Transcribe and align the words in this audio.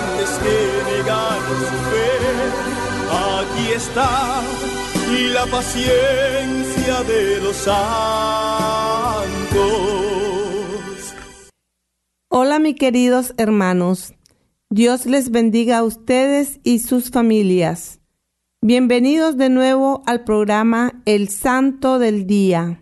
que 0.00 0.26
su 0.26 1.78
fe. 1.90 2.12
Aquí 3.10 3.72
está 3.74 4.42
la 5.34 5.46
paciencia 5.46 7.02
de 7.04 7.40
los 7.40 7.56
santos. 7.56 7.82
Hola 12.28 12.58
mis 12.58 12.76
queridos 12.76 13.34
hermanos, 13.36 14.14
Dios 14.70 15.04
les 15.04 15.30
bendiga 15.30 15.78
a 15.78 15.84
ustedes 15.84 16.60
y 16.64 16.78
sus 16.78 17.10
familias. 17.10 18.00
Bienvenidos 18.62 19.36
de 19.36 19.50
nuevo 19.50 20.02
al 20.06 20.24
programa 20.24 21.02
El 21.04 21.28
Santo 21.28 21.98
del 21.98 22.26
Día. 22.26 22.81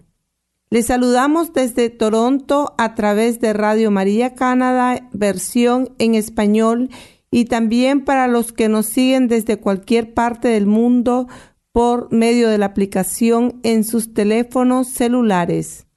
Les 0.72 0.86
saludamos 0.86 1.52
desde 1.52 1.90
Toronto 1.90 2.74
a 2.78 2.94
través 2.94 3.40
de 3.40 3.52
Radio 3.52 3.90
María 3.90 4.36
Canadá, 4.36 5.08
versión 5.12 5.96
en 5.98 6.14
español, 6.14 6.90
y 7.28 7.46
también 7.46 8.04
para 8.04 8.28
los 8.28 8.52
que 8.52 8.68
nos 8.68 8.86
siguen 8.86 9.26
desde 9.26 9.58
cualquier 9.58 10.14
parte 10.14 10.46
del 10.46 10.66
mundo 10.66 11.26
por 11.72 12.12
medio 12.12 12.48
de 12.48 12.58
la 12.58 12.66
aplicación 12.66 13.58
en 13.64 13.82
sus 13.82 14.14
teléfonos 14.14 14.86
celulares. 14.86 15.88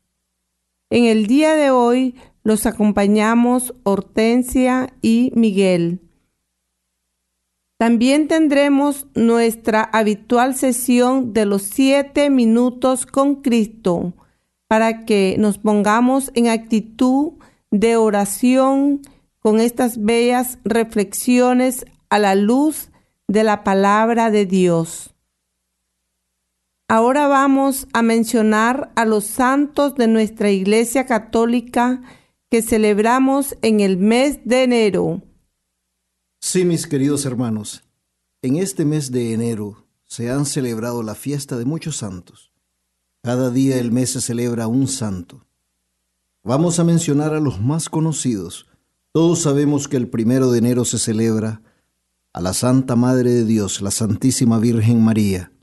En 0.89 1.05
el 1.05 1.27
día 1.27 1.53
de 1.53 1.69
hoy 1.69 2.15
los 2.43 2.65
acompañamos 2.65 3.75
Hortensia 3.83 4.91
y 5.03 5.31
Miguel. 5.35 6.01
También 7.77 8.27
tendremos 8.27 9.05
nuestra 9.13 9.83
habitual 9.83 10.55
sesión 10.55 11.31
de 11.31 11.45
los 11.45 11.61
siete 11.61 12.31
minutos 12.31 13.05
con 13.05 13.43
Cristo 13.43 14.15
para 14.73 15.05
que 15.05 15.35
nos 15.37 15.59
pongamos 15.59 16.31
en 16.33 16.47
actitud 16.47 17.33
de 17.69 17.95
oración 17.95 19.03
con 19.37 19.59
estas 19.59 20.03
bellas 20.03 20.57
reflexiones 20.63 21.85
a 22.09 22.17
la 22.17 22.33
luz 22.33 22.89
de 23.27 23.43
la 23.43 23.63
palabra 23.63 24.31
de 24.31 24.47
Dios. 24.47 25.13
Ahora 26.87 27.27
vamos 27.27 27.87
a 27.93 28.01
mencionar 28.01 28.91
a 28.95 29.05
los 29.05 29.25
santos 29.25 29.93
de 29.93 30.07
nuestra 30.07 30.49
Iglesia 30.49 31.05
Católica 31.05 32.01
que 32.49 32.63
celebramos 32.63 33.55
en 33.61 33.79
el 33.79 33.97
mes 33.97 34.39
de 34.43 34.63
enero. 34.63 35.21
Sí, 36.41 36.65
mis 36.65 36.87
queridos 36.87 37.27
hermanos, 37.27 37.83
en 38.41 38.55
este 38.55 38.85
mes 38.85 39.11
de 39.11 39.33
enero 39.33 39.85
se 40.03 40.31
han 40.31 40.47
celebrado 40.47 41.03
la 41.03 41.13
fiesta 41.13 41.57
de 41.57 41.65
muchos 41.65 41.97
santos. 41.97 42.52
Cada 43.23 43.51
día 43.51 43.77
el 43.77 43.93
mes 43.93 44.11
se 44.11 44.19
celebra 44.19 44.67
un 44.67 44.85
santo. 44.85 45.45
Vamos 46.43 46.79
a 46.79 46.83
mencionar 46.83 47.33
a 47.33 47.39
los 47.39 47.61
más 47.61 47.87
conocidos. 47.87 48.65
Todos 49.13 49.39
sabemos 49.39 49.87
que 49.87 49.95
el 49.95 50.09
primero 50.09 50.51
de 50.51 50.59
enero 50.59 50.83
se 50.83 50.99
celebra 50.99 51.61
a 52.33 52.41
la 52.41 52.53
Santa 52.53 52.97
Madre 52.97 53.31
de 53.31 53.45
Dios, 53.45 53.81
la 53.81 53.91
Santísima 53.91 54.59
Virgen 54.59 55.01
María. 55.01 55.53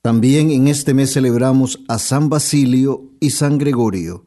También 0.00 0.50
en 0.50 0.66
este 0.68 0.94
mes 0.94 1.12
celebramos 1.12 1.80
a 1.88 1.98
San 1.98 2.30
Basilio 2.30 3.12
y 3.20 3.32
San 3.32 3.58
Gregorio, 3.58 4.26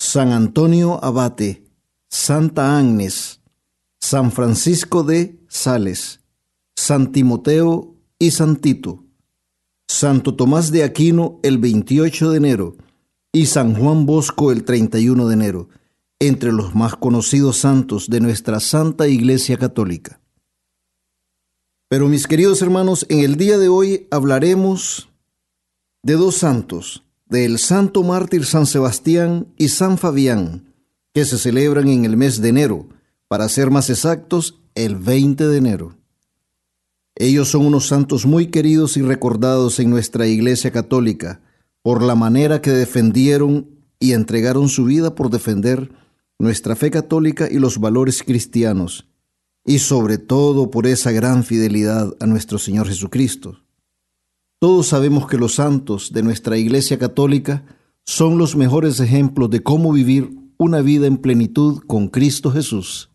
San 0.00 0.32
Antonio 0.32 0.98
Abate, 1.04 1.62
Santa 2.08 2.76
Agnes, 2.76 3.40
San 4.00 4.32
Francisco 4.32 5.04
de 5.04 5.38
Sales, 5.46 6.18
San 6.74 7.12
Timoteo 7.12 7.94
y 8.18 8.32
San 8.32 8.56
Tito, 8.56 9.01
Santo 9.88 10.34
Tomás 10.34 10.72
de 10.72 10.84
Aquino 10.84 11.38
el 11.42 11.58
28 11.58 12.30
de 12.30 12.36
enero 12.36 12.76
y 13.32 13.46
San 13.46 13.74
Juan 13.74 14.06
Bosco 14.06 14.52
el 14.52 14.64
31 14.64 15.26
de 15.28 15.34
enero, 15.34 15.68
entre 16.18 16.52
los 16.52 16.74
más 16.74 16.96
conocidos 16.96 17.58
santos 17.58 18.08
de 18.08 18.20
nuestra 18.20 18.60
Santa 18.60 19.08
Iglesia 19.08 19.56
Católica. 19.56 20.20
Pero 21.88 22.08
mis 22.08 22.26
queridos 22.26 22.62
hermanos, 22.62 23.06
en 23.08 23.20
el 23.20 23.36
día 23.36 23.58
de 23.58 23.68
hoy 23.68 24.06
hablaremos 24.10 25.10
de 26.02 26.14
dos 26.14 26.36
santos, 26.36 27.04
del 27.26 27.58
santo 27.58 28.02
mártir 28.02 28.44
San 28.44 28.66
Sebastián 28.66 29.48
y 29.56 29.68
San 29.68 29.98
Fabián, 29.98 30.74
que 31.14 31.24
se 31.24 31.38
celebran 31.38 31.88
en 31.88 32.04
el 32.04 32.16
mes 32.16 32.40
de 32.40 32.48
enero, 32.48 32.88
para 33.28 33.48
ser 33.48 33.70
más 33.70 33.88
exactos, 33.88 34.60
el 34.74 34.96
20 34.96 35.46
de 35.46 35.56
enero. 35.56 36.01
Ellos 37.14 37.48
son 37.48 37.66
unos 37.66 37.88
santos 37.88 38.26
muy 38.26 38.46
queridos 38.46 38.96
y 38.96 39.02
recordados 39.02 39.78
en 39.80 39.90
nuestra 39.90 40.26
Iglesia 40.26 40.70
Católica 40.70 41.40
por 41.82 42.02
la 42.02 42.14
manera 42.14 42.62
que 42.62 42.70
defendieron 42.70 43.68
y 43.98 44.12
entregaron 44.12 44.68
su 44.68 44.84
vida 44.84 45.14
por 45.14 45.30
defender 45.30 45.92
nuestra 46.38 46.74
fe 46.74 46.90
católica 46.90 47.48
y 47.50 47.58
los 47.58 47.78
valores 47.78 48.22
cristianos 48.22 49.08
y 49.64 49.78
sobre 49.78 50.18
todo 50.18 50.70
por 50.70 50.86
esa 50.86 51.12
gran 51.12 51.44
fidelidad 51.44 52.14
a 52.18 52.26
nuestro 52.26 52.58
Señor 52.58 52.88
Jesucristo. 52.88 53.62
Todos 54.58 54.88
sabemos 54.88 55.28
que 55.28 55.38
los 55.38 55.54
santos 55.54 56.12
de 56.12 56.22
nuestra 56.22 56.56
Iglesia 56.56 56.98
Católica 56.98 57.64
son 58.04 58.38
los 58.38 58.56
mejores 58.56 59.00
ejemplos 59.00 59.50
de 59.50 59.62
cómo 59.62 59.92
vivir 59.92 60.30
una 60.56 60.80
vida 60.80 61.06
en 61.06 61.18
plenitud 61.18 61.82
con 61.86 62.08
Cristo 62.08 62.50
Jesús. 62.50 63.10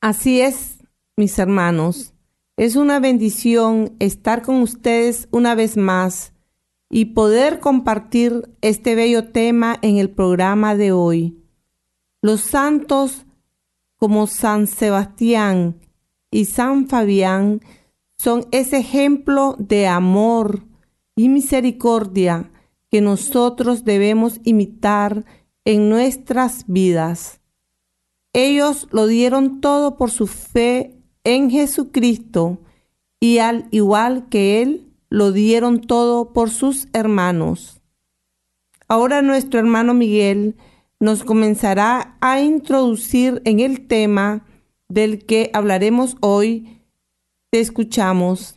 Así 0.00 0.40
es, 0.40 0.78
mis 1.16 1.38
hermanos. 1.38 2.13
Es 2.56 2.76
una 2.76 3.00
bendición 3.00 3.96
estar 3.98 4.42
con 4.42 4.62
ustedes 4.62 5.26
una 5.32 5.56
vez 5.56 5.76
más 5.76 6.32
y 6.88 7.06
poder 7.06 7.58
compartir 7.58 8.48
este 8.60 8.94
bello 8.94 9.32
tema 9.32 9.76
en 9.82 9.96
el 9.96 10.08
programa 10.08 10.76
de 10.76 10.92
hoy. 10.92 11.36
Los 12.22 12.42
santos 12.42 13.26
como 13.96 14.28
San 14.28 14.68
Sebastián 14.68 15.80
y 16.30 16.44
San 16.44 16.86
Fabián 16.86 17.60
son 18.16 18.46
ese 18.52 18.78
ejemplo 18.78 19.56
de 19.58 19.88
amor 19.88 20.62
y 21.16 21.28
misericordia 21.30 22.52
que 22.88 23.00
nosotros 23.00 23.84
debemos 23.84 24.40
imitar 24.44 25.24
en 25.64 25.88
nuestras 25.88 26.66
vidas. 26.68 27.40
Ellos 28.32 28.86
lo 28.92 29.08
dieron 29.08 29.60
todo 29.60 29.96
por 29.96 30.12
su 30.12 30.28
fe 30.28 30.93
en 31.24 31.50
Jesucristo 31.50 32.58
y 33.18 33.38
al 33.38 33.66
igual 33.70 34.28
que 34.28 34.62
Él, 34.62 34.92
lo 35.08 35.32
dieron 35.32 35.80
todo 35.80 36.32
por 36.32 36.50
sus 36.50 36.88
hermanos. 36.92 37.80
Ahora 38.88 39.22
nuestro 39.22 39.58
hermano 39.60 39.94
Miguel 39.94 40.56
nos 41.00 41.24
comenzará 41.24 42.16
a 42.20 42.40
introducir 42.40 43.40
en 43.44 43.60
el 43.60 43.86
tema 43.86 44.44
del 44.88 45.24
que 45.24 45.50
hablaremos 45.52 46.16
hoy. 46.20 46.80
Te 47.50 47.60
escuchamos. 47.60 48.56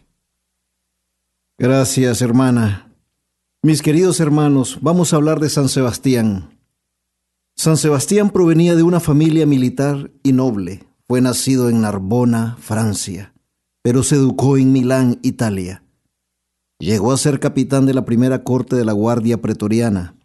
Gracias, 1.58 2.22
hermana. 2.22 2.92
Mis 3.64 3.82
queridos 3.82 4.20
hermanos, 4.20 4.80
vamos 4.82 5.14
a 5.14 5.16
hablar 5.16 5.40
de 5.40 5.50
San 5.50 5.70
Sebastián. 5.70 6.60
San 7.56 7.78
Sebastián 7.78 8.30
provenía 8.30 8.76
de 8.76 8.84
una 8.84 9.00
familia 9.00 9.46
militar 9.46 10.12
y 10.24 10.32
noble. 10.32 10.84
Fue 11.08 11.22
nacido 11.22 11.70
en 11.70 11.82
Narbona, 11.82 12.58
Francia, 12.60 13.34
pero 13.82 14.04
se 14.04 14.16
educó 14.16 14.58
en 14.58 14.72
Milán, 14.72 15.20
Italia. 15.22 15.84
Llegó 16.80 17.12
a 17.12 17.18
ser 17.18 17.40
capitán 17.40 17.86
de 17.86 17.94
la 17.94 18.06
primera 18.06 18.44
corte 18.44 18.76
de 18.76 18.86
la 18.86 18.92
Guardia 18.92 19.42
Pretoriana 19.42 20.18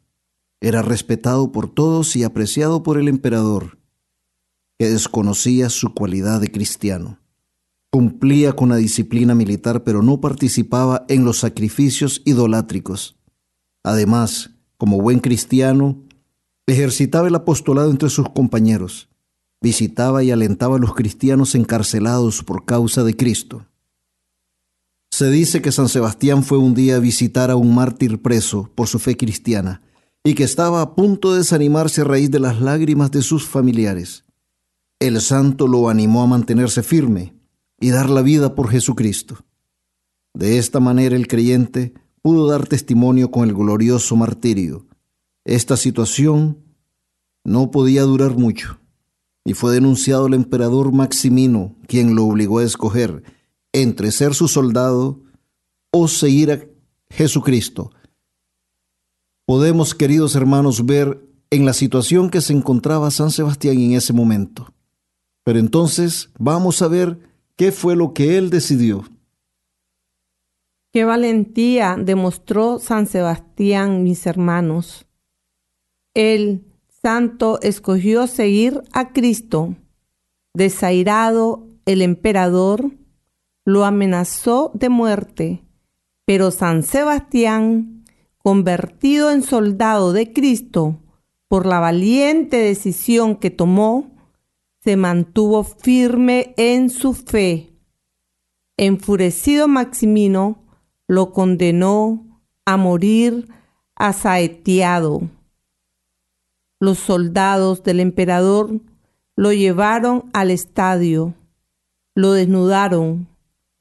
era 0.63 0.81
respetado 0.81 1.51
por 1.51 1.69
todos 1.69 2.15
y 2.15 2.23
apreciado 2.23 2.85
por 2.85 2.97
el 2.97 3.09
emperador. 3.09 3.79
que 4.79 4.89
desconocía 4.89 5.69
su 5.69 5.95
cualidad 5.95 6.41
de 6.41 6.51
cristiano. 6.51 7.21
Cumplía 7.93 8.55
con 8.55 8.71
la 8.71 8.77
disciplina 8.77 9.33
militar, 9.33 9.85
pero 9.85 10.03
no 10.03 10.21
participaba 10.21 11.05
en 11.09 11.25
los 11.25 11.39
sacrificios 11.39 12.21
idolátricos. 12.25 13.17
Además, 13.85 14.51
como 14.79 15.01
buen 15.01 15.21
cristiano, 15.21 16.03
ejercitaba 16.67 17.29
el 17.29 17.35
apostolado 17.37 17.93
entre 17.93 18.09
sus 18.09 18.29
compañeros, 18.31 19.09
visitaba 19.63 20.25
y 20.25 20.31
alentaba 20.31 20.77
a 20.77 20.79
los 20.79 20.95
cristianos 20.95 21.55
encarcelados 21.55 22.43
por 22.43 22.65
causa 22.65 23.05
de 23.05 23.17
Cristo. 23.17 23.65
Se 25.11 25.31
dice 25.31 25.63
que 25.63 25.73
San 25.73 25.89
Sebastián 25.89 26.43
fue 26.43 26.59
un 26.59 26.75
día 26.75 26.97
a 26.97 27.01
visitar 27.01 27.51
a 27.51 27.57
un 27.57 27.75
mártir 27.75 28.21
preso 28.21 28.71
por 28.75 28.89
su 28.89 28.99
fe 28.99 29.17
cristiana 29.17 29.83
y 30.25 30.35
que 30.35 30.45
estaba 30.45 30.83
a 30.83 30.95
punto 30.95 31.33
de 31.33 31.39
desanimarse 31.39 32.01
a 32.01 32.05
raíz 32.05 32.31
de 32.31 32.41
las 32.41 32.61
lágrimas 32.61 33.11
de 33.11 33.23
sus 33.23 33.47
familiares. 33.47 34.25
El 34.99 35.21
santo 35.21 35.69
lo 35.69 35.89
animó 35.89 36.23
a 36.23 36.27
mantenerse 36.27 36.83
firme 36.83 37.35
y 37.81 37.91
dar 37.91 38.11
la 38.11 38.23
vida 38.23 38.55
por 38.55 38.69
Jesucristo. 38.69 39.45
De 40.35 40.59
esta 40.59 40.81
manera 40.81 41.15
el 41.15 41.29
creyente 41.29 41.93
pudo 42.23 42.49
dar 42.49 42.67
testimonio 42.67 43.31
con 43.31 43.49
el 43.49 43.55
glorioso 43.55 44.17
martirio. 44.17 44.87
Esta 45.45 45.77
situación 45.77 46.59
no 47.45 47.71
podía 47.71 48.03
durar 48.03 48.37
mucho 48.37 48.82
y 49.45 49.55
fue 49.55 49.73
denunciado 49.75 50.27
al 50.27 50.35
emperador 50.35 50.93
Maximino, 50.93 51.75
quien 51.87 52.15
lo 52.15 52.25
obligó 52.25 52.59
a 52.59 52.65
escoger 52.65 53.23
entre 53.73 54.13
ser 54.13 54.35
su 54.35 54.49
soldado 54.49 55.21
o 55.91 56.09
seguir 56.09 56.53
a 56.53 56.61
Jesucristo. 57.11 57.91
Podemos, 59.47 59.95
queridos 59.95 60.37
hermanos, 60.37 60.87
ver 60.87 61.21
en 61.51 61.67
la 61.67 61.73
situación 61.73 62.31
que 62.31 62.41
se 62.41 62.53
encontraba 62.53 63.11
San 63.11 63.31
Sebastián 63.31 63.79
en 63.79 63.93
ese 63.93 64.13
momento. 64.13 64.73
Pero 65.45 65.59
entonces 65.59 66.31
vamos 66.39 66.81
a 66.83 66.89
ver 66.89 67.19
qué 67.57 67.73
fue 67.73 67.97
lo 67.97 68.15
que 68.15 68.39
él 68.39 68.51
decidió. 68.51 69.05
Qué 70.93 71.05
valentía 71.05 71.97
demostró 71.99 72.79
San 72.79 73.07
Sebastián, 73.07 74.03
mis 74.03 74.27
hermanos. 74.27 75.07
El 76.15 76.65
santo 77.03 77.59
escogió 77.63 78.29
seguir 78.29 78.83
a 78.93 79.13
Cristo. 79.13 79.75
Desairado, 80.55 81.67
el 81.85 82.01
emperador 82.01 82.93
lo 83.65 83.85
amenazó 83.85 84.71
de 84.75 84.89
muerte, 84.89 85.65
pero 86.25 86.53
San 86.53 86.85
Sebastián, 86.85 88.05
convertido 88.39 89.31
en 89.33 89.43
soldado 89.43 90.13
de 90.13 90.33
Cristo 90.33 91.01
por 91.49 91.67
la 91.67 91.81
valiente 91.81 92.57
decisión 92.57 93.37
que 93.37 93.51
tomó, 93.51 94.13
se 94.81 94.97
mantuvo 94.97 95.65
firme 95.65 96.55
en 96.57 96.89
su 96.89 97.15
fe. 97.15 97.73
Enfurecido 98.77 99.69
Maximino 99.69 100.65
lo 101.09 101.33
condenó 101.33 102.41
a 102.65 102.77
morir 102.77 103.49
asaeteado. 103.97 105.29
Los 106.83 106.99
soldados 106.99 107.85
del 107.85 108.01
emperador 108.01 108.81
lo 109.37 109.53
llevaron 109.53 110.25
al 110.33 110.51
estadio, 110.51 111.33
lo 112.17 112.33
desnudaron, 112.33 113.29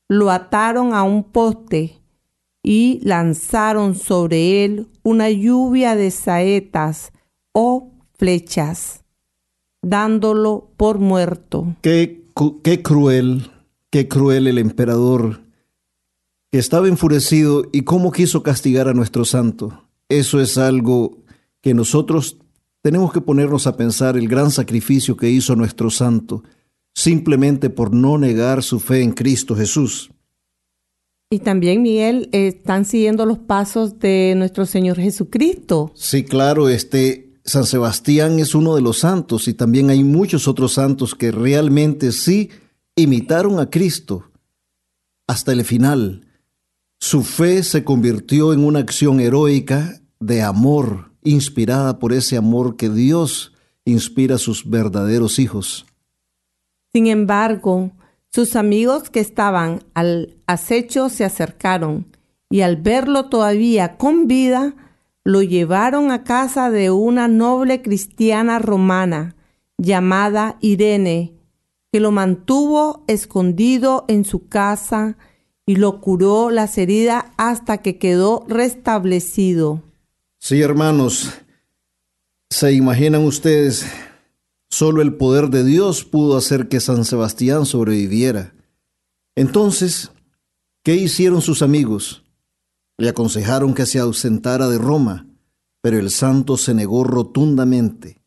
lo 0.07 0.29
ataron 0.29 0.93
a 0.93 1.01
un 1.01 1.23
poste 1.23 1.99
y 2.61 2.99
lanzaron 3.01 3.95
sobre 3.95 4.63
él 4.63 4.87
una 5.01 5.31
lluvia 5.31 5.95
de 5.95 6.11
saetas 6.11 7.11
o 7.53 7.91
flechas, 8.19 9.03
dándolo 9.81 10.69
por 10.77 10.99
muerto. 10.99 11.75
Qué, 11.81 12.27
qué 12.63 12.83
cruel, 12.83 13.49
qué 13.89 14.07
cruel 14.07 14.45
el 14.45 14.59
emperador 14.59 15.41
que 16.51 16.59
estaba 16.59 16.87
enfurecido 16.87 17.63
y 17.71 17.81
cómo 17.81 18.11
quiso 18.11 18.43
castigar 18.43 18.87
a 18.87 18.93
nuestro 18.93 19.25
santo. 19.25 19.89
Eso 20.07 20.39
es 20.39 20.59
algo 20.59 21.17
que 21.61 21.73
nosotros 21.73 22.37
tenemos 22.81 23.13
que 23.13 23.21
ponernos 23.21 23.67
a 23.67 23.77
pensar 23.77 24.17
el 24.17 24.27
gran 24.27 24.51
sacrificio 24.51 25.15
que 25.15 25.29
hizo 25.29 25.55
nuestro 25.55 25.89
santo 25.89 26.43
simplemente 26.93 27.69
por 27.69 27.93
no 27.93 28.17
negar 28.17 28.63
su 28.63 28.79
fe 28.79 29.01
en 29.01 29.11
Cristo 29.11 29.55
Jesús. 29.55 30.11
Y 31.29 31.39
también, 31.39 31.81
Miguel, 31.81 32.27
están 32.33 32.83
siguiendo 32.83 33.25
los 33.25 33.39
pasos 33.39 33.99
de 33.99 34.33
nuestro 34.35 34.65
Señor 34.65 34.97
Jesucristo. 34.97 35.93
Sí, 35.95 36.25
claro, 36.25 36.67
este 36.67 37.39
San 37.45 37.65
Sebastián 37.65 38.39
es 38.39 38.53
uno 38.53 38.75
de 38.75 38.81
los 38.81 38.99
santos 38.99 39.47
y 39.47 39.53
también 39.53 39.89
hay 39.89 40.03
muchos 40.03 40.47
otros 40.47 40.73
santos 40.73 41.15
que 41.15 41.31
realmente 41.31 42.11
sí 42.11 42.49
imitaron 42.95 43.59
a 43.59 43.69
Cristo 43.69 44.31
hasta 45.25 45.53
el 45.53 45.63
final. 45.63 46.27
Su 46.99 47.23
fe 47.23 47.63
se 47.63 47.83
convirtió 47.83 48.51
en 48.51 48.63
una 48.63 48.79
acción 48.79 49.21
heroica 49.21 50.01
de 50.19 50.41
amor, 50.41 51.10
inspirada 51.23 51.99
por 51.99 52.13
ese 52.13 52.37
amor 52.37 52.75
que 52.75 52.89
Dios 52.89 53.53
inspira 53.85 54.35
a 54.35 54.39
sus 54.39 54.69
verdaderos 54.69 55.39
hijos. 55.39 55.85
Sin 56.93 57.07
embargo, 57.07 57.91
sus 58.31 58.55
amigos 58.55 59.09
que 59.09 59.19
estaban 59.19 59.83
al 59.93 60.35
acecho 60.45 61.09
se 61.09 61.25
acercaron 61.25 62.05
y 62.49 62.61
al 62.61 62.75
verlo 62.75 63.29
todavía 63.29 63.97
con 63.97 64.27
vida, 64.27 64.75
lo 65.23 65.41
llevaron 65.41 66.11
a 66.11 66.23
casa 66.23 66.69
de 66.69 66.91
una 66.91 67.27
noble 67.27 67.81
cristiana 67.81 68.59
romana 68.59 69.35
llamada 69.77 70.57
Irene, 70.61 71.33
que 71.91 71.99
lo 71.99 72.11
mantuvo 72.11 73.03
escondido 73.07 74.05
en 74.07 74.25
su 74.25 74.47
casa 74.47 75.17
y 75.65 75.75
lo 75.75 76.01
curó 76.01 76.49
las 76.49 76.77
heridas 76.77 77.25
hasta 77.37 77.77
que 77.79 77.97
quedó 77.97 78.45
restablecido. 78.47 79.81
Sí, 80.43 80.61
hermanos, 80.61 81.29
¿se 82.49 82.73
imaginan 82.73 83.23
ustedes 83.23 83.85
Solo 84.71 85.01
el 85.01 85.15
poder 85.15 85.49
de 85.49 85.65
Dios 85.65 86.05
pudo 86.05 86.37
hacer 86.37 86.69
que 86.69 86.79
San 86.79 87.03
Sebastián 87.03 87.65
sobreviviera. 87.65 88.55
Entonces, 89.35 90.11
¿qué 90.81 90.95
hicieron 90.95 91.41
sus 91.41 91.61
amigos? 91.61 92.23
Le 92.97 93.09
aconsejaron 93.09 93.73
que 93.73 93.85
se 93.85 93.99
ausentara 93.99 94.69
de 94.69 94.77
Roma, 94.77 95.27
pero 95.81 95.99
el 95.99 96.09
santo 96.09 96.55
se 96.55 96.73
negó 96.73 97.03
rotundamente, 97.03 98.21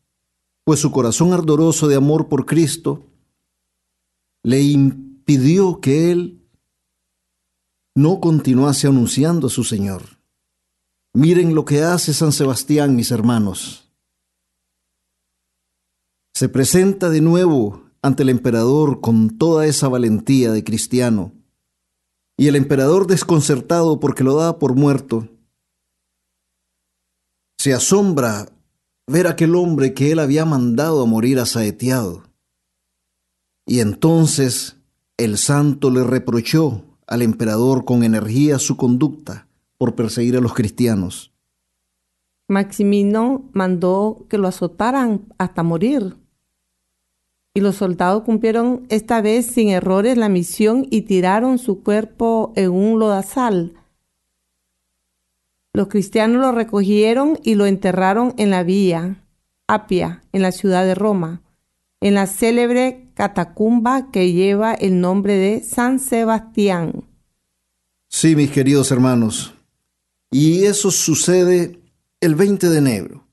pues 0.63 0.79
su 0.79 0.91
corazón 0.91 1.33
ardoroso 1.33 1.87
de 1.87 1.95
amor 1.95 2.29
por 2.29 2.45
Cristo 2.45 3.07
le 4.43 4.61
impidió 4.61 5.81
que 5.81 6.11
él 6.11 6.43
no 7.95 8.19
continuase 8.19 8.85
anunciando 8.85 9.47
a 9.47 9.49
su 9.49 9.63
Señor. 9.63 10.14
Miren 11.15 11.55
lo 11.55 11.65
que 11.65 11.81
hace 11.81 12.13
San 12.13 12.31
Sebastián, 12.31 12.95
mis 12.95 13.09
hermanos 13.09 13.85
se 16.35 16.49
presenta 16.49 17.09
de 17.09 17.21
nuevo 17.21 17.85
ante 18.01 18.23
el 18.23 18.29
emperador 18.29 18.99
con 18.99 19.37
toda 19.37 19.65
esa 19.65 19.87
valentía 19.87 20.51
de 20.51 20.65
cristiano. 20.65 21.31
Y 22.37 22.47
el 22.47 22.57
emperador 22.57 23.07
desconcertado 23.07 24.01
porque 24.01 24.25
lo 24.25 24.35
da 24.35 24.59
por 24.59 24.75
muerto, 24.75 25.29
se 27.57 27.73
asombra 27.73 28.49
ver 29.07 29.27
aquel 29.27 29.55
hombre 29.55 29.93
que 29.93 30.11
él 30.11 30.19
había 30.19 30.43
mandado 30.43 31.01
a 31.01 31.05
morir 31.05 31.39
asaeteado. 31.39 32.23
Y 33.65 33.79
entonces 33.79 34.75
el 35.15 35.37
santo 35.37 35.89
le 35.89 36.03
reprochó 36.03 36.83
al 37.07 37.21
emperador 37.21 37.85
con 37.85 38.03
energía 38.03 38.59
su 38.59 38.75
conducta 38.75 39.47
por 39.77 39.95
perseguir 39.95 40.37
a 40.37 40.41
los 40.41 40.53
cristianos. 40.53 41.33
Maximino 42.47 43.49
mandó 43.53 44.25
que 44.29 44.37
lo 44.37 44.47
azotaran 44.47 45.25
hasta 45.37 45.63
morir 45.63 46.15
y 47.55 47.61
los 47.61 47.77
soldados 47.77 48.23
cumplieron 48.23 48.85
esta 48.89 49.21
vez 49.21 49.45
sin 49.45 49.69
errores 49.69 50.17
la 50.17 50.27
misión 50.27 50.85
y 50.91 51.03
tiraron 51.03 51.57
su 51.57 51.81
cuerpo 51.81 52.51
en 52.57 52.69
un 52.69 52.99
lodazal. 52.99 53.73
Los 55.73 55.87
cristianos 55.87 56.41
lo 56.41 56.51
recogieron 56.51 57.39
y 57.43 57.55
lo 57.55 57.65
enterraron 57.65 58.33
en 58.37 58.49
la 58.49 58.63
vía 58.63 59.23
Apia, 59.67 60.21
en 60.33 60.41
la 60.41 60.51
ciudad 60.51 60.85
de 60.85 60.95
Roma, 60.95 61.41
en 62.01 62.13
la 62.13 62.27
célebre 62.27 63.09
catacumba 63.15 64.11
que 64.11 64.33
lleva 64.33 64.73
el 64.73 64.99
nombre 64.99 65.37
de 65.37 65.63
San 65.63 65.99
Sebastián. 65.99 67.05
Sí, 68.09 68.35
mis 68.35 68.51
queridos 68.51 68.91
hermanos, 68.91 69.54
y 70.37 70.65
eso 70.65 70.91
sucede 70.91 71.79
el 72.19 72.35
20 72.35 72.67
de 72.67 72.77
enero 72.77 73.25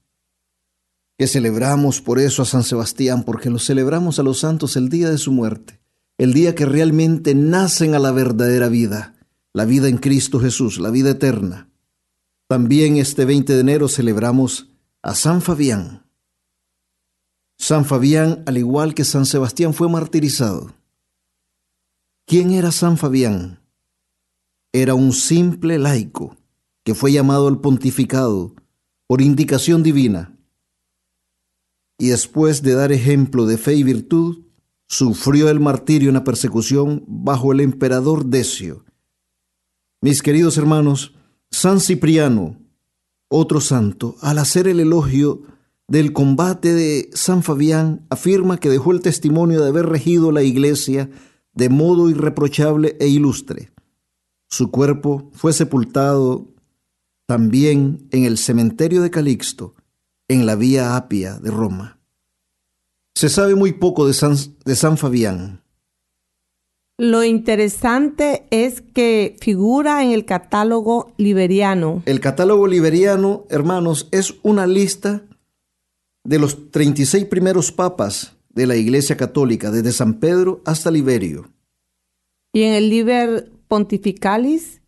que 1.19 1.27
celebramos 1.27 2.01
por 2.01 2.21
eso 2.21 2.43
a 2.43 2.45
San 2.45 2.63
Sebastián, 2.63 3.25
porque 3.25 3.51
lo 3.51 3.59
celebramos 3.59 4.21
a 4.21 4.23
los 4.23 4.39
santos 4.39 4.77
el 4.77 4.89
día 4.89 5.11
de 5.11 5.19
su 5.19 5.33
muerte, 5.33 5.81
el 6.17 6.33
día 6.33 6.55
que 6.55 6.65
realmente 6.65 7.35
nacen 7.35 7.97
a 7.97 7.99
la 7.99 8.13
verdadera 8.13 8.69
vida, 8.69 9.17
la 9.53 9.65
vida 9.65 9.89
en 9.89 9.99
Cristo 9.99 10.39
Jesús, 10.39 10.79
la 10.79 10.91
vida 10.91 11.11
eterna. 11.11 11.69
También 12.47 12.97
este 12.99 13.25
20 13.25 13.53
de 13.53 13.61
enero 13.61 13.89
celebramos 13.89 14.69
a 15.03 15.17
San 15.17 15.43
Fabián. 15.43 16.07
San 17.59 17.85
Fabián, 17.85 18.45
al 18.47 18.59
igual 18.59 18.95
que 18.95 19.05
San 19.05 19.27
Sebastián, 19.27 19.75
fue 19.75 19.89
martirizado. 19.89 20.73
¿Quién 22.29 22.53
era 22.53 22.71
San 22.71 22.97
Fabián? 22.97 23.59
Era 24.73 24.95
un 24.95 25.13
simple 25.13 25.81
laico 25.81 26.37
que 26.85 26.95
fue 26.95 27.13
llamado 27.13 27.49
al 27.49 27.61
pontificado 27.61 28.55
por 29.07 29.21
indicación 29.21 29.83
divina 29.83 30.37
y 31.99 32.09
después 32.09 32.63
de 32.63 32.75
dar 32.75 32.91
ejemplo 32.91 33.47
de 33.47 33.59
fe 33.59 33.75
y 33.75 33.85
virtud, 33.85 34.47
sufrió 34.89 35.49
el 35.49 35.61
martirio 35.61 36.09
en 36.09 36.15
la 36.15 36.25
persecución 36.25 37.05
bajo 37.07 37.53
el 37.53 37.61
emperador 37.61 38.27
Decio. 38.27 38.85
Mis 40.01 40.21
queridos 40.21 40.59
hermanos, 40.59 41.15
San 41.51 41.79
Cipriano, 41.79 42.59
otro 43.29 43.61
santo, 43.61 44.17
al 44.21 44.39
hacer 44.39 44.67
el 44.67 44.81
elogio 44.81 45.43
del 45.87 46.13
combate 46.13 46.75
de 46.75 47.09
San 47.15 47.43
Fabián, 47.43 48.05
afirma 48.11 48.59
que 48.59 48.69
dejó 48.69 48.91
el 48.91 49.01
testimonio 49.01 49.63
de 49.63 49.69
haber 49.69 49.87
regido 49.87 50.33
la 50.33 50.43
iglesia 50.43 51.09
de 51.55 51.69
modo 51.69 52.11
irreprochable 52.11 52.97
e 52.99 53.07
ilustre. 53.07 53.71
Su 54.51 54.71
cuerpo 54.71 55.31
fue 55.35 55.53
sepultado 55.53 56.52
también 57.33 58.09
en 58.11 58.27
el 58.27 58.37
cementerio 58.37 59.01
de 59.01 59.11
Calixto, 59.11 59.75
en 60.29 60.45
la 60.45 60.55
Vía 60.55 60.97
Apia 60.97 61.39
de 61.39 61.51
Roma. 61.51 61.99
Se 63.15 63.31
sabe 63.31 63.55
muy 63.55 63.73
poco 63.73 64.07
de 64.07 64.13
San, 64.13 64.37
de 64.67 64.77
San 64.77 64.99
Fabián. 64.99 65.63
Lo 66.99 67.25
interesante 67.25 68.47
es 68.51 68.83
que 68.83 69.37
figura 69.41 70.05
en 70.05 70.11
el 70.11 70.27
catálogo 70.27 71.15
liberiano. 71.17 72.03
El 72.05 72.21
catálogo 72.21 72.67
liberiano, 72.67 73.47
hermanos, 73.49 74.09
es 74.11 74.35
una 74.43 74.67
lista 74.67 75.23
de 76.25 76.39
los 76.39 76.71
36 76.71 77.25
primeros 77.25 77.73
papas 77.73 78.37
de 78.51 78.67
la 78.67 78.77
Iglesia 78.77 79.17
Católica, 79.17 79.71
desde 79.71 79.93
San 79.93 80.21
Pedro 80.21 80.61
hasta 80.67 80.91
Liberio. 80.91 81.51
Y 82.53 82.65
en 82.65 82.75
el 82.75 82.91
Liber 82.91 83.51
Pontificalis, 83.69 84.82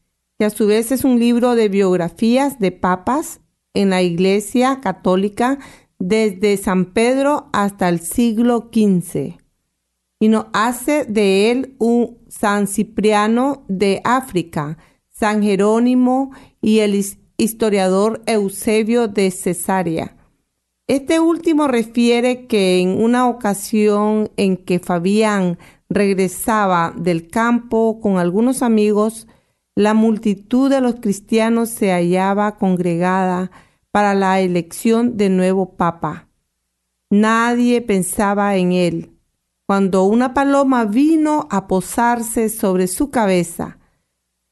a 0.45 0.51
su 0.51 0.67
vez 0.67 0.93
es 0.93 1.05
un 1.05 1.19
libro 1.19 1.55
de 1.55 1.69
biografías 1.69 2.59
de 2.59 2.73
papas, 2.73 3.41
en 3.75 3.91
la 3.91 4.03
Iglesia 4.03 4.81
Católica 4.81 5.59
desde 5.99 6.57
San 6.57 6.87
Pedro 6.87 7.49
hasta 7.53 7.89
el 7.89 8.01
siglo 8.01 8.71
XV 8.73 9.39
y 10.21 10.29
nos 10.29 10.47
hace 10.53 11.05
de 11.05 11.51
él 11.51 11.77
un 11.79 12.19
San 12.29 12.67
Cipriano 12.67 13.65
de 13.69 14.01
África, 14.05 14.79
San 15.09 15.43
Jerónimo 15.43 16.31
y 16.63 16.79
el 16.79 17.05
historiador 17.37 18.23
Eusebio 18.27 19.09
de 19.09 19.31
Cesarea. 19.31 20.17
Este 20.87 21.21
último 21.21 21.67
refiere 21.67 22.47
que 22.47 22.81
en 22.81 23.03
una 23.03 23.29
ocasión 23.29 24.31
en 24.37 24.57
que 24.57 24.79
Fabián 24.79 25.59
regresaba 25.89 26.95
del 26.97 27.29
campo 27.29 28.01
con 28.01 28.19
algunos 28.19 28.63
amigos, 28.63 29.27
la 29.77 29.95
multitud 29.95 30.71
de 30.71 30.81
los 30.81 30.97
cristianos 30.97 31.69
se 31.69 31.91
hallaba 31.91 32.57
congregada 32.57 33.51
para 33.91 34.15
la 34.15 34.41
elección 34.41 35.17
de 35.17 35.29
nuevo 35.29 35.77
papa. 35.77 36.29
Nadie 37.11 37.81
pensaba 37.81 38.57
en 38.57 38.73
él. 38.73 39.11
Cuando 39.67 40.05
una 40.05 40.35
paloma 40.35 40.85
vino 40.85 41.49
a 41.51 41.67
posarse 41.67 42.49
sobre 42.49 42.87
su 42.87 43.11
cabeza, 43.11 43.79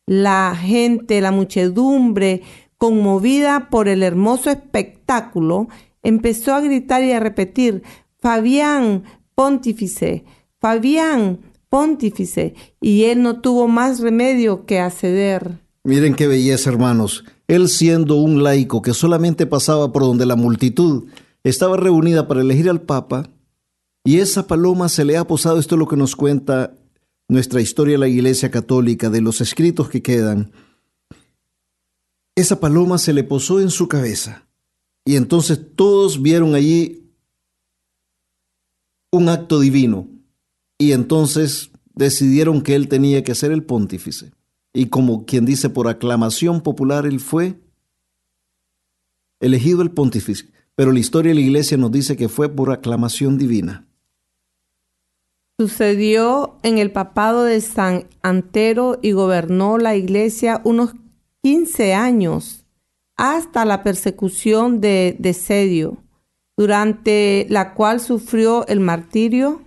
la 0.07 0.57
gente, 0.57 1.21
la 1.21 1.33
muchedumbre, 1.33 2.43
conmovida 2.79 3.69
por 3.71 3.89
el 3.89 4.03
hermoso 4.03 4.51
espectáculo, 4.51 5.69
empezó 6.03 6.55
a 6.55 6.61
gritar 6.61 7.05
y 7.05 7.13
a 7.13 7.21
repetir, 7.21 7.83
Fabián, 8.19 9.05
pontífice, 9.35 10.25
Fabián, 10.59 11.41
pontífice, 11.73 12.55
y 12.83 13.05
él 13.05 13.23
no 13.23 13.41
tuvo 13.41 13.67
más 13.67 14.01
remedio 14.01 14.67
que 14.67 14.79
acceder. 14.79 15.59
Miren 15.85 16.15
qué 16.15 16.27
belleza, 16.27 16.69
hermanos. 16.69 17.25
Él 17.49 17.71
siendo 17.71 18.17
un 18.17 18.43
laico 18.43 18.83
que 18.83 18.93
solamente 18.93 19.47
pasaba 19.47 19.91
por 19.91 20.03
donde 20.03 20.27
la 20.27 20.37
multitud 20.37 21.07
estaba 21.45 21.79
reunida 21.79 22.29
para 22.29 22.43
elegir 22.43 22.69
al 22.69 22.83
Papa, 22.83 23.31
y 24.05 24.19
esa 24.19 24.47
paloma 24.47 24.91
se 24.91 25.07
le 25.07 25.17
ha 25.17 25.27
posado, 25.27 25.59
esto 25.59 25.77
es 25.77 25.79
lo 25.79 25.89
que 25.89 25.97
nos 25.97 26.15
cuenta 26.15 26.75
nuestra 27.27 27.63
historia 27.63 27.95
de 27.95 28.01
la 28.01 28.09
Iglesia 28.09 28.51
Católica, 28.51 29.09
de 29.09 29.23
los 29.23 29.41
escritos 29.41 29.89
que 29.89 30.03
quedan. 30.03 30.53
Esa 32.37 32.61
paloma 32.61 32.99
se 32.99 33.15
le 33.15 33.25
posó 33.25 33.61
en 33.61 33.71
su 33.71 33.89
cabeza, 33.89 34.47
y 35.07 35.17
entonces 35.17 35.59
todos 35.75 36.21
vieron 36.21 36.55
allí 36.55 37.15
un 39.11 39.31
acto 39.31 39.59
divino, 39.59 40.12
y 40.83 40.93
entonces 40.93 41.71
decidieron 41.95 42.63
que 42.63 42.75
él 42.75 42.89
tenía 42.89 43.23
que 43.23 43.35
ser 43.35 43.53
el 43.53 43.65
pontífice 43.65 44.33
y 44.73 44.87
como 44.87 45.27
quien 45.27 45.45
dice 45.45 45.71
por 45.71 45.89
aclamación 45.89 46.63
popular, 46.63 47.07
él 47.07 47.21
fue 47.21 47.59
elegido 49.41 49.83
el 49.83 49.91
pontífice. 49.91 50.51
Pero 50.75 50.93
la 50.93 51.01
historia 51.01 51.31
de 51.31 51.35
la 51.35 51.43
iglesia 51.43 51.77
nos 51.77 51.93
dice 51.93 52.17
que 52.17 52.29
fue 52.29 52.49
por 52.49 52.71
aclamación 52.71 53.37
divina. 53.37 53.87
Sucedió 55.59 56.59
en 56.63 56.79
el 56.79 56.91
papado 56.91 57.45
de 57.45 57.61
San 57.61 58.07
Antero 58.23 58.99
y 59.03 59.13
gobernó 59.13 59.77
la 59.77 59.95
iglesia 59.95 60.63
unos 60.65 60.95
15 61.43 61.93
años 61.93 62.65
hasta 63.17 63.67
la 63.67 63.83
persecución 63.83 64.81
de 64.81 65.17
Desedio, 65.19 65.99
durante 66.57 67.47
la 67.51 67.75
cual 67.75 68.01
sufrió 68.01 68.67
el 68.67 68.81
martirio 68.81 69.61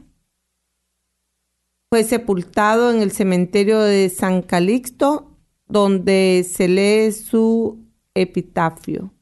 fue 1.95 2.03
sepultado 2.03 2.91
en 2.91 3.01
el 3.01 3.13
cementerio 3.13 3.79
de 3.79 4.09
San 4.09 4.41
Calixto, 4.41 5.31
donde 5.65 6.45
se 6.45 6.67
lee 6.67 7.13
su 7.13 7.85
epitafio. 8.13 9.13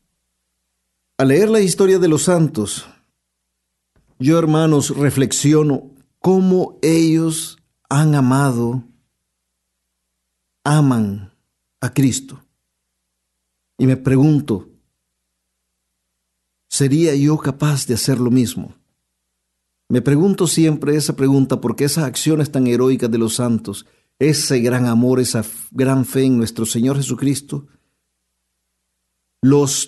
Al 1.20 1.28
leer 1.28 1.52
la 1.52 1.60
historia 1.60 2.00
de 2.00 2.08
los 2.08 2.24
santos, 2.24 2.88
yo 4.18 4.40
hermanos 4.40 4.90
reflexiono 4.98 5.92
cómo 6.18 6.80
ellos 6.82 7.60
han 7.90 8.16
amado, 8.16 8.84
aman 10.64 11.32
a 11.80 11.94
Cristo. 11.94 12.44
Y 13.78 13.86
me 13.86 13.98
pregunto, 13.98 14.68
¿sería 16.68 17.14
yo 17.14 17.38
capaz 17.38 17.86
de 17.86 17.94
hacer 17.94 18.20
lo 18.20 18.32
mismo? 18.32 18.74
Me 19.94 20.02
pregunto 20.02 20.48
siempre 20.48 20.96
esa 20.96 21.16
pregunta 21.16 21.62
porque 21.62 21.84
esas 21.84 22.06
acciones 22.06 22.52
tan 22.52 22.66
heroicas 22.66 23.12
de 23.12 23.20
los 23.20 23.36
santos, 23.36 23.86
ese 24.18 24.60
gran 24.60 24.88
amor, 24.88 25.20
esa 25.20 25.46
gran 25.70 26.04
fe 26.04 26.24
en 26.24 26.36
nuestro 26.36 26.66
Señor 26.66 26.98
Jesucristo, 26.98 27.68
los 29.44 29.86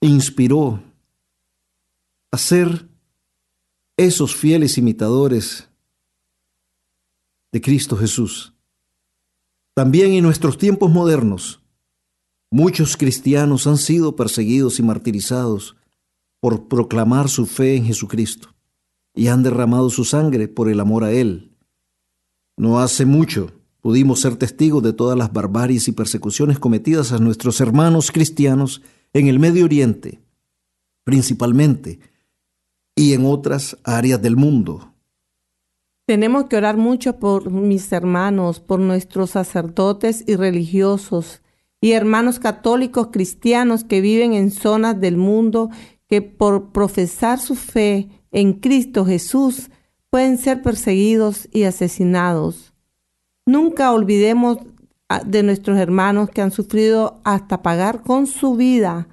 inspiró 0.00 0.82
a 2.32 2.36
ser 2.36 2.88
esos 3.96 4.34
fieles 4.34 4.76
imitadores 4.76 5.68
de 7.52 7.60
Cristo 7.60 7.96
Jesús. 7.96 8.54
También 9.72 10.14
en 10.14 10.24
nuestros 10.24 10.58
tiempos 10.58 10.90
modernos, 10.90 11.62
muchos 12.50 12.96
cristianos 12.96 13.68
han 13.68 13.78
sido 13.78 14.16
perseguidos 14.16 14.80
y 14.80 14.82
martirizados 14.82 15.76
por 16.40 16.66
proclamar 16.66 17.28
su 17.28 17.46
fe 17.46 17.76
en 17.76 17.84
Jesucristo 17.84 18.57
y 19.18 19.26
han 19.26 19.42
derramado 19.42 19.90
su 19.90 20.04
sangre 20.04 20.46
por 20.46 20.68
el 20.68 20.78
amor 20.78 21.02
a 21.02 21.10
Él. 21.10 21.50
No 22.56 22.78
hace 22.78 23.04
mucho 23.04 23.50
pudimos 23.80 24.20
ser 24.20 24.36
testigos 24.36 24.80
de 24.84 24.92
todas 24.92 25.18
las 25.18 25.32
barbaries 25.32 25.88
y 25.88 25.92
persecuciones 25.92 26.60
cometidas 26.60 27.10
a 27.10 27.18
nuestros 27.18 27.60
hermanos 27.60 28.12
cristianos 28.12 28.80
en 29.12 29.26
el 29.26 29.40
Medio 29.40 29.64
Oriente, 29.64 30.22
principalmente, 31.02 31.98
y 32.94 33.12
en 33.12 33.26
otras 33.26 33.76
áreas 33.82 34.22
del 34.22 34.36
mundo. 34.36 34.94
Tenemos 36.06 36.44
que 36.44 36.56
orar 36.56 36.76
mucho 36.76 37.18
por 37.18 37.50
mis 37.50 37.90
hermanos, 37.90 38.60
por 38.60 38.78
nuestros 38.78 39.30
sacerdotes 39.30 40.22
y 40.28 40.36
religiosos 40.36 41.42
y 41.80 41.92
hermanos 41.92 42.38
católicos 42.38 43.08
cristianos 43.10 43.82
que 43.82 44.00
viven 44.00 44.34
en 44.34 44.52
zonas 44.52 45.00
del 45.00 45.16
mundo 45.16 45.70
que 46.08 46.22
por 46.22 46.70
profesar 46.70 47.40
su 47.40 47.56
fe 47.56 48.17
en 48.32 48.54
Cristo 48.54 49.04
Jesús 49.04 49.70
pueden 50.10 50.38
ser 50.38 50.62
perseguidos 50.62 51.48
y 51.52 51.64
asesinados. 51.64 52.72
Nunca 53.46 53.92
olvidemos 53.92 54.58
de 55.26 55.42
nuestros 55.42 55.78
hermanos 55.78 56.28
que 56.30 56.42
han 56.42 56.50
sufrido 56.50 57.20
hasta 57.24 57.62
pagar 57.62 58.02
con 58.02 58.26
su 58.26 58.56
vida 58.56 59.08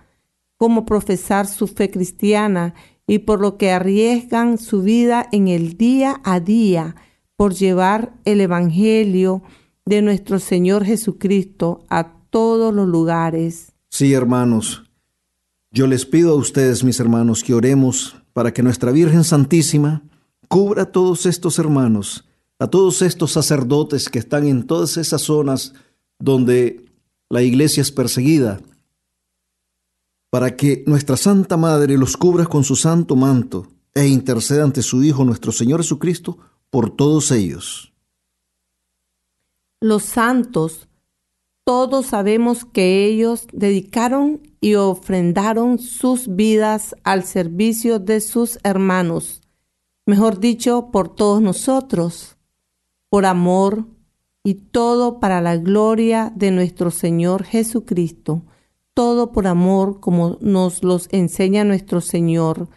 como 0.57 0.86
profesar 0.86 1.48
su 1.48 1.67
fe 1.67 1.89
cristiana 1.89 2.74
y 3.07 3.19
por 3.19 3.39
lo 3.39 3.57
que 3.57 3.72
arriesgan 3.72 4.57
su 4.57 4.81
vida 4.81 5.27
en 5.31 5.48
el 5.48 5.77
día 5.77 6.22
a 6.24 6.39
día 6.39 6.95
por 7.36 7.53
llevar 7.53 8.13
el 8.25 8.41
Evangelio 8.41 9.41
de 9.86 10.01
nuestro 10.01 10.39
Señor 10.39 10.86
Jesucristo 10.86 11.84
a 11.89 12.13
todos 12.29 12.74
los 12.74 12.88
lugares. 12.88 13.74
Sí, 13.89 14.13
hermanos, 14.13 14.84
yo 15.72 15.88
les 15.88 16.05
pido 16.05 16.31
a 16.31 16.36
ustedes, 16.36 16.84
mis 16.84 17.00
hermanos, 17.00 17.43
que 17.43 17.53
oremos 17.53 18.15
para 18.36 18.54
que 18.54 18.62
nuestra 18.62 18.92
Virgen 18.92 19.24
Santísima 19.24 20.04
cubra 20.50 20.84
a 20.84 20.92
todos 20.92 21.25
estos 21.25 21.58
hermanos, 21.58 22.25
a 22.60 22.68
todos 22.68 23.01
estos 23.01 23.32
sacerdotes 23.32 24.10
que 24.10 24.20
están 24.20 24.46
en 24.46 24.68
todas 24.68 24.98
esas 24.98 25.22
zonas 25.22 25.74
donde 26.20 26.84
la 27.30 27.44
iglesia 27.44 27.80
es 27.80 27.94
perseguida, 27.94 28.60
para 30.30 30.58
que 30.58 30.84
nuestra 30.86 31.15
Santa 31.15 31.56
Madre 31.56 31.98
los 31.98 32.18
cubra 32.18 32.46
con 32.46 32.65
su 32.65 32.75
santo 32.75 33.15
manto 33.15 33.68
e 33.94 34.06
interceda 34.06 34.65
ante 34.65 34.82
su 34.82 35.01
Hijo 35.01 35.24
nuestro 35.24 35.54
Señor 35.54 35.80
Jesucristo 35.82 36.38
por 36.70 36.94
todos 36.94 37.32
ellos. 37.32 37.94
Los 39.80 40.04
santos, 40.04 40.89
todos 41.63 42.08
sabemos 42.08 42.65
que 42.65 43.06
ellos 43.06 43.48
dedicaron 43.54 44.42
y 44.65 44.74
ofrendaron 44.74 45.77
sus 45.77 46.36
vidas 46.36 46.95
al 47.03 47.24
servicio 47.24 48.00
de 48.00 48.19
sus 48.19 48.57
hermanos, 48.63 49.43
mejor 50.07 50.39
dicho, 50.39 50.89
por 50.91 51.13
todos 51.13 51.39
nosotros, 51.39 52.36
por 53.07 53.27
amor 53.27 53.86
y 54.43 54.55
todo 54.55 55.19
para 55.19 55.39
la 55.39 55.55
gloria 55.57 56.34
de 56.36 56.50
nuestro 56.50 56.89
Señor 56.89 57.43
Jesucristo, 57.43 58.41
todo 58.95 59.31
por 59.31 59.45
amor 59.45 60.00
como 60.00 60.39
nos 60.41 60.84
los 60.84 61.10
enseña 61.12 61.63
nuestro 61.63 62.01
Señor, 62.01 62.67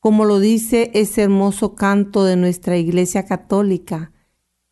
como 0.00 0.24
lo 0.24 0.40
dice 0.40 0.90
ese 0.94 1.24
hermoso 1.24 1.74
canto 1.74 2.24
de 2.24 2.36
nuestra 2.36 2.78
Iglesia 2.78 3.26
Católica, 3.26 4.10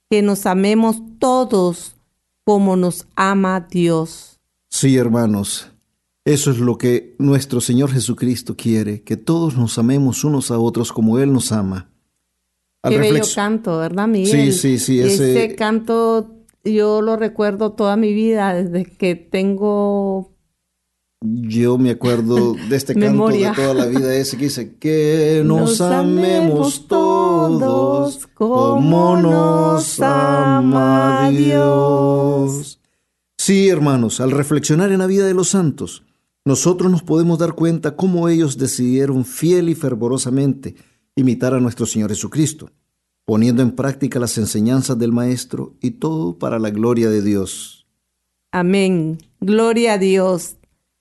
que 0.09 0.23
nos 0.23 0.47
amemos 0.47 1.03
todos 1.19 1.97
como 2.43 2.77
nos 2.77 3.07
ama 3.17 3.61
Dios. 3.61 4.41
Sí, 4.71 4.97
hermanos, 4.97 5.74
eso 6.25 6.51
es 6.51 6.59
lo 6.59 6.79
que 6.79 7.15
nuestro 7.19 7.61
Señor 7.61 7.91
Jesucristo 7.91 8.57
quiere, 8.57 9.03
que 9.03 9.17
todos 9.17 9.57
nos 9.57 9.79
amemos 9.79 10.25
unos 10.25 10.51
a 10.51 10.59
otros 10.59 10.93
como 10.93 11.19
Él 11.19 11.33
nos 11.33 11.53
ama. 11.53 11.91
Qué 12.83 12.99
bello 12.99 13.25
canto, 13.35 13.79
¿verdad, 13.79 14.09
Miguel? 14.09 14.53
Sí, 14.53 14.53
sí, 14.53 14.79
sí. 14.79 15.01
Ese... 15.01 15.55
canto 15.55 16.45
yo 16.65 17.03
lo 17.03 17.17
recuerdo 17.17 17.73
toda 17.73 17.97
mi 17.97 18.13
vida, 18.13 18.55
desde 18.55 18.85
que 18.85 19.15
tengo... 19.15 20.33
Yo 21.21 21.79
me 21.79 21.91
acuerdo 21.91 22.55
de 22.55 22.77
este 22.77 22.95
canto 22.99 23.29
de 23.29 23.51
toda 23.55 23.75
la 23.75 23.87
vida, 23.87 24.15
ese 24.15 24.37
que 24.37 24.45
dice, 24.45 24.77
que 24.77 25.43
nos, 25.47 25.81
amemos 25.81 26.87
todos 26.87 28.27
como 28.35 29.17
nos 29.21 30.01
ama 30.01 31.31
Dios. 31.31 32.81
Sí, 33.39 33.69
hermanos, 33.69 34.21
al 34.21 34.31
reflexionar 34.31 34.91
en 34.93 34.99
la 34.99 35.07
vida 35.07 35.27
de 35.27 35.35
los 35.35 35.49
santos, 35.49 36.03
nosotros 36.45 36.91
nos 36.91 37.03
podemos 37.03 37.39
dar 37.39 37.55
cuenta 37.55 37.97
cómo 37.97 38.29
ellos 38.29 38.59
decidieron 38.59 39.25
fiel 39.25 39.71
y 39.71 39.75
fervorosamente 39.75 40.75
imitar 41.17 41.55
a 41.55 41.61
nuestro 41.61 41.87
Señor 41.87 42.11
Jesucristo, 42.11 42.71
poniendo 43.25 43.63
en 43.63 43.73
práctica 43.73 44.19
las 44.19 44.37
enseñanzas 44.37 44.99
del 44.99 45.13
Maestro 45.13 45.75
y 45.81 45.93
todo 45.93 46.39
para 46.39 46.59
la 46.59 46.71
gloria 46.71 47.09
de 47.09 47.23
Dios. 47.23 47.87
Amén. 48.53 49.19
Gloria 49.41 49.95
a 49.95 49.99
Dios. 49.99 50.57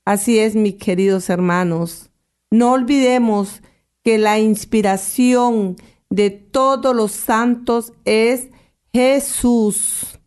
Así 0.06 0.40
es, 0.40 0.56
mis 0.56 0.76
queridos 0.76 1.30
hermanos. 1.30 2.10
No 2.50 2.72
olvidemos 2.72 3.62
que 4.04 4.18
la 4.18 4.40
inspiración 4.40 5.76
de 6.10 6.30
todos 6.30 6.96
los 6.96 7.12
santos 7.12 7.94
es 8.06 8.50
Jesús, 8.94 10.20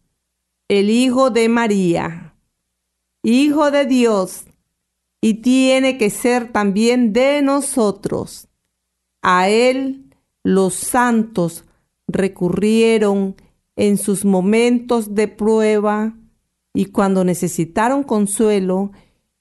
el 0.68 0.90
Hijo 0.90 1.30
de 1.30 1.48
María, 1.48 2.34
Hijo 3.22 3.70
de 3.70 3.86
Dios, 3.86 4.44
y 5.26 5.34
tiene 5.34 5.98
que 5.98 6.08
ser 6.08 6.52
también 6.52 7.12
de 7.12 7.42
nosotros. 7.42 8.46
A 9.22 9.48
Él 9.48 10.14
los 10.44 10.74
santos 10.74 11.64
recurrieron 12.06 13.34
en 13.74 13.98
sus 13.98 14.24
momentos 14.24 15.16
de 15.16 15.26
prueba 15.26 16.14
y 16.74 16.84
cuando 16.84 17.24
necesitaron 17.24 18.04
consuelo, 18.04 18.92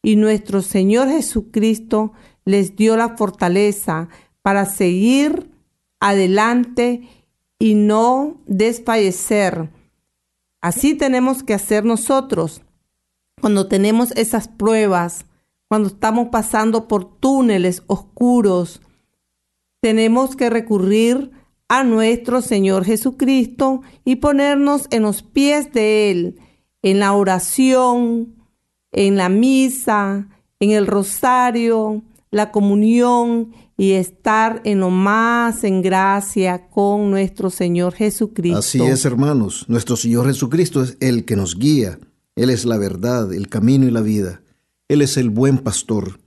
y 0.02 0.16
nuestro 0.16 0.64
Señor 0.64 1.08
Jesucristo 1.08 2.14
les 2.46 2.76
dio 2.76 2.98
la 2.98 3.16
fortaleza 3.16 4.10
para 4.42 4.66
seguir 4.66 5.52
adelante 6.00 7.08
y 7.60 7.76
no 7.76 8.42
desfallecer. 8.48 9.70
Así 10.62 10.96
tenemos 10.96 11.44
que 11.44 11.54
hacer 11.54 11.86
nosotros 11.86 12.64
cuando 13.40 13.68
tenemos 13.68 14.10
esas 14.14 14.48
pruebas, 14.48 15.28
cuando 15.68 15.90
estamos 15.90 16.30
pasando 16.30 16.88
por 16.88 17.20
túneles 17.20 17.84
oscuros, 17.88 18.82
tenemos 19.82 20.36
que 20.36 20.50
recurrir 20.50 21.32
a 21.68 21.84
nuestro 21.84 22.42
Señor 22.42 22.86
Jesucristo 22.86 23.82
y 24.04 24.18
ponernos 24.18 24.88
en 24.92 25.04
los 25.04 25.24
pies 25.24 25.72
de 25.74 26.12
Él, 26.12 26.40
en 26.82 27.00
la 27.00 27.14
oración, 27.14 28.36
en 28.92 29.18
la 29.18 29.30
misa, 29.30 30.28
en 30.60 30.72
el 30.72 30.88
rosario, 30.88 32.04
la 32.32 32.52
comunión 32.52 33.54
y 33.78 33.92
estar 33.94 34.62
en 34.64 34.80
lo 34.80 34.90
más 34.90 35.64
en 35.64 35.82
gracia 35.82 36.70
con 36.70 37.10
nuestro 37.10 37.50
Señor 37.50 37.94
Jesucristo. 37.94 38.60
Así 38.60 38.82
es, 38.82 39.06
hermanos. 39.06 39.66
Nuestro 39.68 39.96
Señor 39.96 40.28
Jesucristo 40.28 40.82
es 40.82 40.98
el 41.00 41.26
que 41.26 41.36
nos 41.36 41.58
guía. 41.58 42.00
Él 42.36 42.50
es 42.50 42.66
la 42.66 42.78
verdad, 42.78 43.34
el 43.34 43.50
camino 43.50 43.86
y 43.88 43.92
la 43.92 44.02
vida. 44.02 44.42
Él 44.88 45.02
es 45.02 45.18
el 45.18 45.30
buen 45.30 45.58
pastor. 45.58 46.20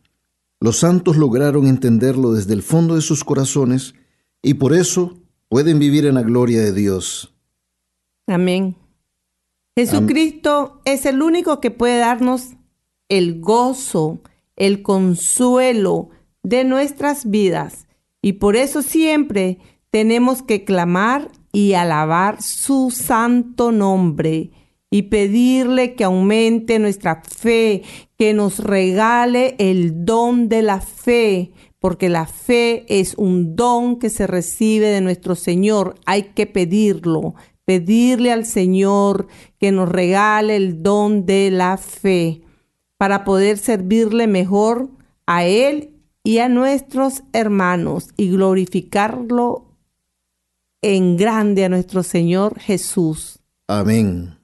Los 0.61 0.79
santos 0.79 1.17
lograron 1.17 1.67
entenderlo 1.67 2.33
desde 2.33 2.55
el 2.55 2.63
fondo 2.63 2.97
de 2.97 3.01
sus 3.01 3.23
corazones 3.23 3.95
y 4.43 4.55
por 4.55 4.75
eso 4.75 5.19
pueden 5.49 5.79
vivir 5.79 6.07
en 6.07 6.15
la 6.15 6.23
gloria 6.23 6.61
de 6.61 6.73
Dios. 6.73 7.35
Amén. 8.27 8.77
Jesucristo 9.77 10.81
es 10.85 11.07
el 11.07 11.23
único 11.23 11.61
que 11.61 11.71
puede 11.71 11.99
darnos 11.99 12.57
el 13.09 13.41
gozo, 13.41 14.21
el 14.57 14.83
consuelo 14.83 16.11
de 16.43 16.65
nuestras 16.65 17.31
vidas 17.31 17.87
y 18.21 18.35
por 18.35 18.57
eso 18.57 18.83
siempre 18.83 19.59
tenemos 19.91 20.43
que 20.43 20.65
clamar 20.65 21.31
y 21.53 21.75
alabar 21.75 22.43
su 22.43 22.91
santo 22.91 23.71
nombre 23.71 24.51
y 24.91 25.03
pedirle 25.03 25.95
que 25.95 26.05
aumente 26.05 26.79
nuestra 26.79 27.23
fe, 27.23 27.83
que 28.17 28.33
nos 28.33 28.59
regale 28.59 29.55
el 29.59 30.05
don 30.05 30.49
de 30.49 30.63
la 30.63 30.81
fe, 30.81 31.53
porque 31.79 32.09
la 32.09 32.27
fe 32.27 32.85
es 32.89 33.15
un 33.17 33.55
don 33.55 33.99
que 33.99 34.11
se 34.11 34.27
recibe 34.27 34.89
de 34.89 35.01
nuestro 35.01 35.35
Señor. 35.35 35.95
Hay 36.07 36.25
que 36.35 36.47
pedirlo, 36.47 37.35
pedirle 37.65 38.33
al 38.33 38.47
Señor 38.47 39.29
que 39.59 39.73
nos 39.73 39.89
regale 39.89 40.57
el 40.57 40.83
don 40.83 41.27
de 41.27 41.51
la 41.51 41.77
fe 41.77 42.43
para 42.97 43.25
poder 43.25 43.59
servirle 43.59 44.27
mejor 44.27 44.89
a 45.27 45.45
Él 45.45 45.91
y 46.25 46.39
a 46.39 46.49
nuestros 46.49 47.23
hermanos 47.33 48.09
y 48.17 48.31
glorificarlo 48.31 49.67
en 50.83 51.17
grande 51.17 51.65
a 51.65 51.69
nuestro 51.69 52.03
Señor 52.03 52.59
Jesús. 52.59 53.39
Amén. 53.67 54.38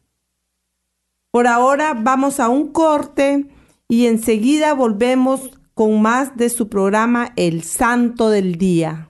Por 1.34 1.48
ahora 1.48 1.94
vamos 2.00 2.38
a 2.38 2.48
un 2.48 2.68
corte 2.68 3.48
y 3.88 4.06
enseguida 4.06 4.72
volvemos 4.72 5.50
con 5.74 6.00
más 6.00 6.36
de 6.36 6.48
su 6.48 6.68
programa 6.68 7.32
El 7.34 7.64
Santo 7.64 8.30
del 8.30 8.54
Día. 8.56 9.08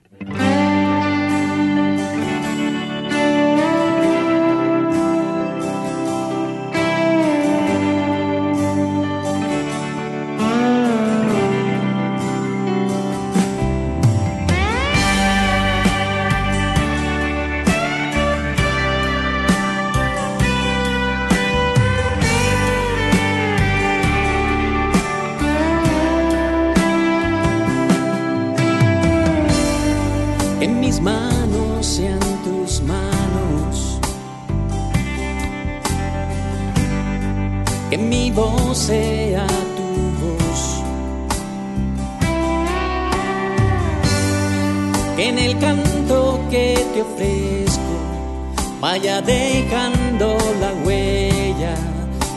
Vaya 48.85 49.19
dejando 49.19 50.37
la 50.61 50.71
huella 50.83 51.75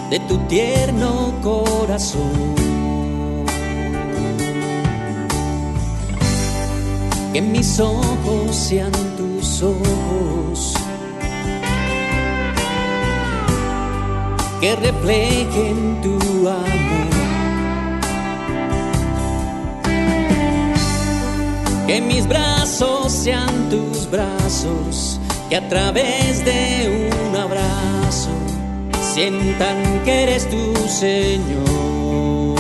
de 0.08 0.18
tu 0.20 0.38
tierno 0.48 1.34
corazón. 1.42 2.56
que 7.34 7.42
mis 7.42 7.78
ojos 7.78 8.56
sean 8.56 8.90
tus 9.18 9.62
ojos, 9.62 10.72
que 14.61 14.74
reflejen 14.76 16.00
tu 16.02 16.16
amor. 16.48 17.12
Que 21.87 22.00
mis 22.00 22.26
brazos 22.26 23.12
sean 23.12 23.68
tus 23.68 24.11
brazos, 24.11 25.17
que 25.48 25.56
a 25.56 25.68
través 25.68 26.44
de 26.44 27.08
un 27.11 27.37
abrazo 27.37 28.30
sientan 29.14 30.02
que 30.04 30.24
eres 30.24 30.48
tu 30.50 30.74
Señor. 30.88 32.58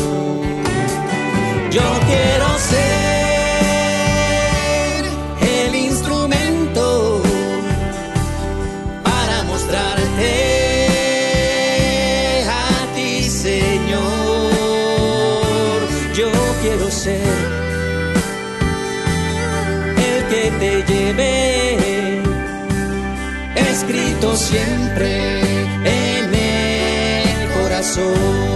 Yo 1.70 1.82
quiero 2.06 2.58
ser 2.58 2.78
el 5.66 5.74
instrumento 5.74 7.22
para 9.04 9.42
mostrarte 9.44 10.32
a 12.48 12.86
ti, 12.94 13.22
Señor. 13.22 14.00
Yo 16.14 16.30
quiero 16.62 16.90
ser 16.90 17.20
el 20.08 20.24
que 20.30 20.50
te 20.58 20.72
lleve, 20.90 21.37
escrito 24.18 24.36
siempre 24.36 25.40
en 25.84 26.34
el 26.34 27.52
corazón. 27.52 28.48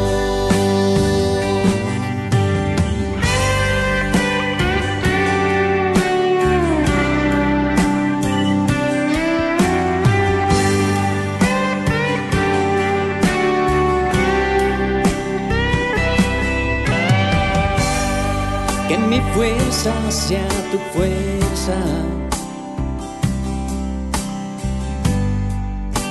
fuerza 19.34 20.10
sea 20.10 20.48
tu 20.70 20.78
fuerza. 20.92 22.31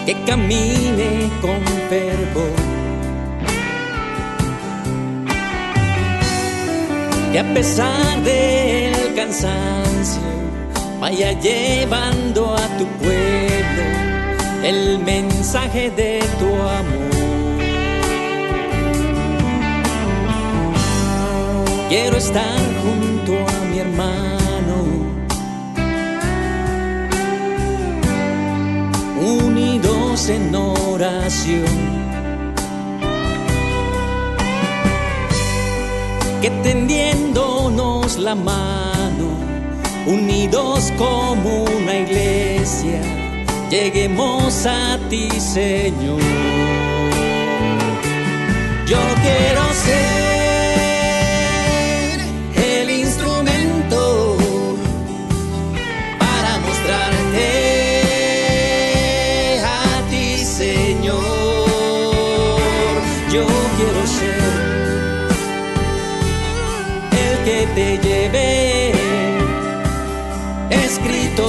Que 0.05 0.13
camine 0.25 1.29
con 1.41 1.61
fervor. 1.89 2.55
Que 7.31 7.39
a 7.39 7.53
pesar 7.53 8.21
del 8.23 9.15
cansancio 9.15 10.21
vaya 10.99 11.31
llevando 11.39 12.55
a 12.55 12.67
tu 12.77 12.85
pueblo 13.01 13.83
el 14.63 14.99
mensaje 14.99 15.89
de 15.91 16.19
tu 16.39 16.47
amor. 16.47 17.11
Quiero 21.89 22.17
estar 22.17 22.59
junto 22.83 23.33
a 23.33 23.65
mi 23.69 23.79
hermano, 23.79 24.40
unidos 29.31 30.29
en 30.29 30.55
oración. 30.55 31.65
Que 36.41 36.49
tendiéndonos 36.63 38.17
la 38.17 38.35
mano, 38.35 39.27
unidos 40.05 40.91
como 40.97 41.63
una 41.63 41.99
iglesia, 41.99 43.01
lleguemos 43.69 44.65
a 44.65 44.97
ti, 45.09 45.29
Señor. 45.39 46.70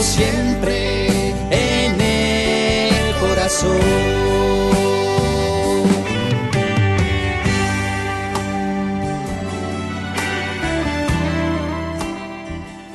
Siempre 0.02 1.28
en 1.50 2.00
el 2.00 3.14
corazón. 3.20 3.78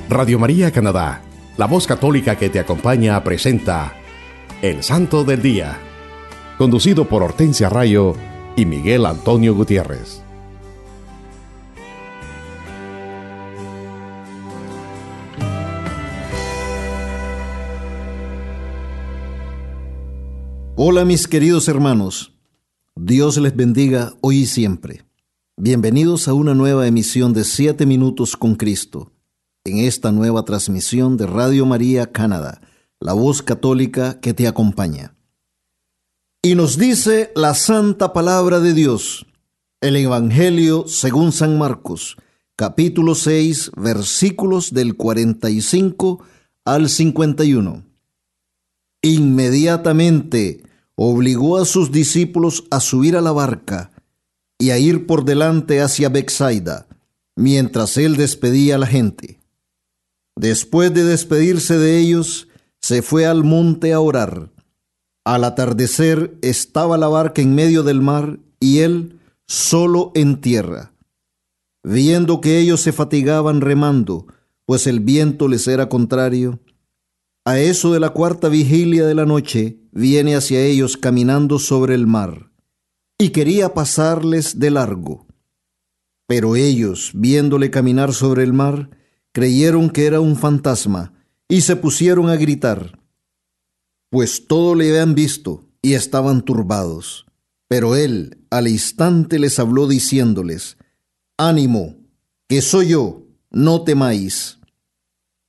Radio 0.09 0.39
María 0.39 0.71
Canadá, 0.71 1.21
la 1.57 1.65
voz 1.65 1.87
católica 1.87 2.35
que 2.35 2.49
te 2.49 2.59
acompaña, 2.59 3.23
presenta 3.23 3.93
El 4.61 4.83
Santo 4.83 5.23
del 5.23 5.41
Día, 5.41 5.77
conducido 6.57 7.05
por 7.05 7.23
Hortensia 7.23 7.69
Rayo 7.69 8.15
y 8.55 8.65
Miguel 8.65 9.05
Antonio 9.05 9.55
Gutiérrez. 9.55 10.26
Hola 20.89 21.03
mis 21.03 21.27
queridos 21.27 21.67
hermanos, 21.67 22.31
Dios 22.95 23.35
les 23.39 23.53
bendiga 23.53 24.13
hoy 24.21 24.43
y 24.43 24.45
siempre. 24.45 25.03
Bienvenidos 25.57 26.29
a 26.29 26.33
una 26.33 26.53
nueva 26.53 26.87
emisión 26.87 27.33
de 27.33 27.43
7 27.43 27.85
minutos 27.85 28.37
con 28.37 28.55
Cristo, 28.55 29.11
en 29.65 29.79
esta 29.79 30.13
nueva 30.13 30.45
transmisión 30.45 31.17
de 31.17 31.27
Radio 31.27 31.65
María 31.65 32.13
Canadá, 32.13 32.61
la 33.01 33.11
voz 33.11 33.41
católica 33.41 34.21
que 34.21 34.33
te 34.33 34.47
acompaña. 34.47 35.13
Y 36.41 36.55
nos 36.55 36.77
dice 36.77 37.33
la 37.35 37.53
santa 37.53 38.13
palabra 38.13 38.61
de 38.61 38.73
Dios, 38.73 39.25
el 39.81 39.97
Evangelio 39.97 40.85
según 40.87 41.33
San 41.33 41.57
Marcos, 41.57 42.15
capítulo 42.55 43.13
6, 43.13 43.71
versículos 43.75 44.73
del 44.73 44.95
45 44.95 46.23
al 46.63 46.87
51. 46.87 47.83
Inmediatamente 49.01 50.63
obligó 50.97 51.57
a 51.57 51.65
sus 51.65 51.91
discípulos 51.91 52.65
a 52.71 52.79
subir 52.79 53.15
a 53.15 53.21
la 53.21 53.31
barca 53.31 53.91
y 54.57 54.71
a 54.71 54.79
ir 54.79 55.05
por 55.05 55.23
delante 55.23 55.79
hacia 55.79 56.09
Bexaida, 56.09 56.87
mientras 57.35 57.97
él 57.97 58.17
despedía 58.17 58.75
a 58.75 58.79
la 58.79 58.87
gente. 58.87 59.39
Después 60.35 60.93
de 60.93 61.03
despedirse 61.03 61.77
de 61.77 61.99
ellos, 61.99 62.47
se 62.81 63.01
fue 63.01 63.25
al 63.25 63.43
monte 63.43 63.93
a 63.93 63.99
orar. 63.99 64.51
Al 65.23 65.43
atardecer 65.43 66.37
estaba 66.41 66.97
la 66.97 67.07
barca 67.07 67.41
en 67.41 67.53
medio 67.53 67.83
del 67.83 68.01
mar 68.01 68.39
y 68.59 68.79
él 68.79 69.19
solo 69.45 70.11
en 70.15 70.41
tierra. 70.41 70.93
Viendo 71.83 72.41
que 72.41 72.59
ellos 72.59 72.81
se 72.81 72.91
fatigaban 72.91 73.61
remando, 73.61 74.25
pues 74.65 74.87
el 74.87 74.99
viento 74.99 75.47
les 75.47 75.67
era 75.67 75.89
contrario, 75.89 76.59
a 77.47 77.61
eso 77.61 77.93
de 77.93 78.01
la 78.01 78.09
cuarta 78.09 78.49
vigilia 78.49 79.05
de 79.05 79.15
la 79.15 79.25
noche, 79.25 79.79
viene 79.93 80.35
hacia 80.35 80.59
ellos 80.59 80.97
caminando 80.97 81.59
sobre 81.59 81.95
el 81.95 82.05
mar, 82.05 82.51
y 83.17 83.29
quería 83.29 83.73
pasarles 83.73 84.59
de 84.59 84.69
largo. 84.69 85.27
Pero 86.27 86.57
ellos, 86.57 87.11
viéndole 87.13 87.71
caminar 87.71 88.13
sobre 88.13 88.43
el 88.43 88.51
mar, 88.51 88.89
creyeron 89.31 89.89
que 89.89 90.07
era 90.07 90.19
un 90.19 90.35
fantasma, 90.35 91.13
y 91.47 91.61
se 91.61 91.77
pusieron 91.77 92.27
a 92.27 92.35
gritar, 92.35 92.99
pues 94.09 94.45
todo 94.47 94.75
le 94.75 94.89
habían 94.89 95.15
visto 95.15 95.69
y 95.81 95.93
estaban 95.93 96.41
turbados. 96.41 97.27
Pero 97.69 97.95
él 97.95 98.45
al 98.49 98.67
instante 98.67 99.39
les 99.39 99.57
habló 99.57 99.87
diciéndoles, 99.87 100.75
Ánimo, 101.37 101.95
que 102.49 102.61
soy 102.61 102.89
yo, 102.89 103.23
no 103.51 103.85
temáis. 103.85 104.59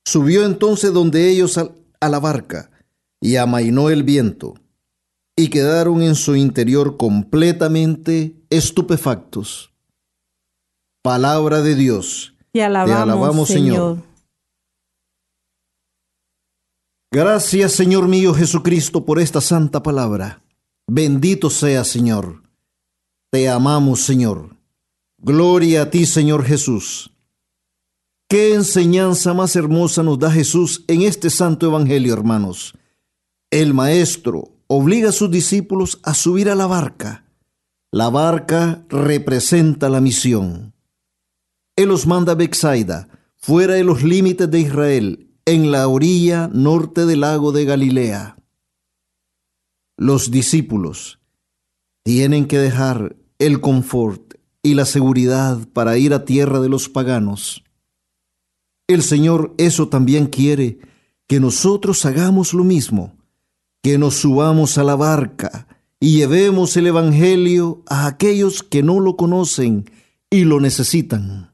Subió 0.04 0.46
entonces 0.46 0.92
donde 0.92 1.28
ellos 1.28 1.58
a 2.00 2.08
la 2.08 2.20
barca 2.20 2.70
y 3.20 3.36
amainó 3.36 3.90
el 3.90 4.02
viento, 4.02 4.54
y 5.36 5.50
quedaron 5.50 6.02
en 6.02 6.14
su 6.14 6.36
interior 6.36 6.96
completamente 6.96 8.34
estupefactos. 8.50 9.72
Palabra 11.02 11.62
de 11.62 11.74
Dios. 11.74 12.34
Te 12.52 12.62
alabamos, 12.62 13.48
Señor. 13.48 14.02
Gracias, 17.10 17.72
Señor 17.72 18.06
mío 18.08 18.34
Jesucristo, 18.34 19.04
por 19.04 19.18
esta 19.18 19.40
santa 19.40 19.82
palabra. 19.82 20.42
Bendito 20.86 21.50
sea, 21.50 21.84
Señor. 21.84 22.42
Te 23.30 23.48
amamos, 23.48 24.00
Señor. 24.00 24.56
Gloria 25.18 25.82
a 25.82 25.90
ti, 25.90 26.04
Señor 26.04 26.44
Jesús. 26.44 27.12
Qué 28.30 28.52
enseñanza 28.52 29.32
más 29.32 29.56
hermosa 29.56 30.02
nos 30.02 30.18
da 30.18 30.30
Jesús 30.30 30.84
en 30.86 31.00
este 31.00 31.30
santo 31.30 31.64
evangelio, 31.64 32.12
hermanos. 32.12 32.74
El 33.50 33.72
maestro 33.72 34.52
obliga 34.66 35.08
a 35.08 35.12
sus 35.12 35.30
discípulos 35.30 35.98
a 36.02 36.12
subir 36.12 36.50
a 36.50 36.54
la 36.54 36.66
barca. 36.66 37.24
La 37.90 38.10
barca 38.10 38.84
representa 38.90 39.88
la 39.88 40.02
misión. 40.02 40.74
Él 41.74 41.88
los 41.88 42.06
manda 42.06 42.32
a 42.32 42.34
Bexaida, 42.34 43.08
fuera 43.34 43.74
de 43.74 43.84
los 43.84 44.02
límites 44.02 44.50
de 44.50 44.60
Israel, 44.60 45.30
en 45.46 45.70
la 45.70 45.88
orilla 45.88 46.50
norte 46.52 47.06
del 47.06 47.20
lago 47.20 47.50
de 47.50 47.64
Galilea. 47.64 48.36
Los 49.96 50.30
discípulos 50.30 51.18
tienen 52.02 52.46
que 52.46 52.58
dejar 52.58 53.16
el 53.38 53.62
confort 53.62 54.34
y 54.62 54.74
la 54.74 54.84
seguridad 54.84 55.66
para 55.72 55.96
ir 55.96 56.12
a 56.12 56.26
tierra 56.26 56.60
de 56.60 56.68
los 56.68 56.90
paganos. 56.90 57.64
El 58.88 59.02
Señor 59.02 59.54
eso 59.58 59.88
también 59.88 60.26
quiere, 60.26 60.78
que 61.26 61.40
nosotros 61.40 62.06
hagamos 62.06 62.54
lo 62.54 62.64
mismo, 62.64 63.14
que 63.82 63.98
nos 63.98 64.16
subamos 64.16 64.78
a 64.78 64.82
la 64.82 64.96
barca 64.96 65.68
y 66.00 66.16
llevemos 66.16 66.76
el 66.78 66.86
Evangelio 66.86 67.82
a 67.86 68.06
aquellos 68.06 68.62
que 68.62 68.82
no 68.82 68.98
lo 68.98 69.16
conocen 69.16 69.90
y 70.30 70.44
lo 70.44 70.58
necesitan. 70.58 71.52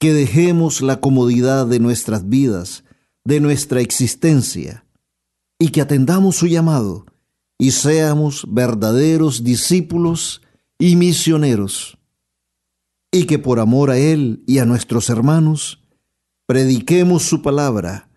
Que 0.00 0.12
dejemos 0.12 0.82
la 0.82 1.00
comodidad 1.00 1.66
de 1.66 1.78
nuestras 1.78 2.28
vidas, 2.28 2.84
de 3.24 3.38
nuestra 3.38 3.80
existencia, 3.80 4.84
y 5.60 5.68
que 5.68 5.80
atendamos 5.80 6.36
su 6.36 6.48
llamado 6.48 7.06
y 7.56 7.72
seamos 7.72 8.46
verdaderos 8.48 9.44
discípulos 9.44 10.40
y 10.78 10.96
misioneros, 10.96 11.98
y 13.12 13.26
que 13.26 13.38
por 13.38 13.60
amor 13.60 13.90
a 13.90 13.98
Él 13.98 14.42
y 14.46 14.58
a 14.58 14.64
nuestros 14.64 15.10
hermanos, 15.10 15.79
prediquemos 16.50 17.22
su 17.22 17.42
palabra 17.42 18.08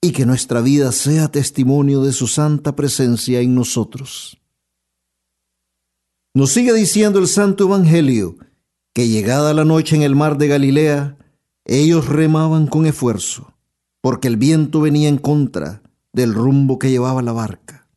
y 0.00 0.12
que 0.12 0.24
nuestra 0.24 0.60
vida 0.60 0.92
sea 0.92 1.26
testimonio 1.26 2.02
de 2.02 2.12
su 2.12 2.28
santa 2.28 2.76
presencia 2.76 3.40
en 3.40 3.52
nosotros. 3.52 4.40
Nos 6.34 6.52
sigue 6.52 6.72
diciendo 6.72 7.18
el 7.18 7.26
Santo 7.26 7.64
Evangelio 7.64 8.36
que 8.94 9.08
llegada 9.08 9.54
la 9.54 9.64
noche 9.64 9.96
en 9.96 10.02
el 10.02 10.14
mar 10.14 10.38
de 10.38 10.46
Galilea, 10.46 11.18
ellos 11.64 12.06
remaban 12.06 12.68
con 12.68 12.86
esfuerzo, 12.86 13.54
porque 14.00 14.28
el 14.28 14.36
viento 14.36 14.80
venía 14.80 15.08
en 15.08 15.18
contra 15.18 15.82
del 16.12 16.32
rumbo 16.32 16.78
que 16.78 16.92
llevaba 16.92 17.22
la 17.22 17.32
barca. 17.32 17.88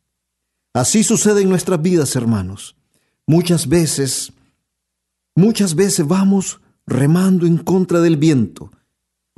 Así 0.74 1.04
sucede 1.04 1.42
en 1.42 1.50
nuestras 1.50 1.80
vidas, 1.80 2.16
hermanos. 2.16 2.74
Muchas 3.28 3.68
veces, 3.68 4.32
muchas 5.36 5.76
veces 5.76 6.04
vamos 6.04 6.60
remando 6.84 7.46
en 7.46 7.58
contra 7.58 8.00
del 8.00 8.16
viento, 8.16 8.72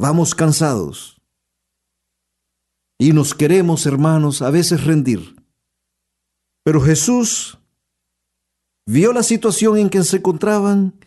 vamos 0.02 0.34
cansados. 0.34 1.22
Y 2.98 3.12
nos 3.12 3.36
queremos, 3.36 3.86
hermanos, 3.86 4.42
a 4.42 4.50
veces 4.50 4.82
rendir. 4.82 5.36
Pero 6.64 6.80
Jesús 6.80 7.56
vio 8.84 9.12
la 9.12 9.22
situación 9.22 9.78
en 9.78 9.88
que 9.88 10.02
se 10.02 10.16
encontraban 10.16 10.98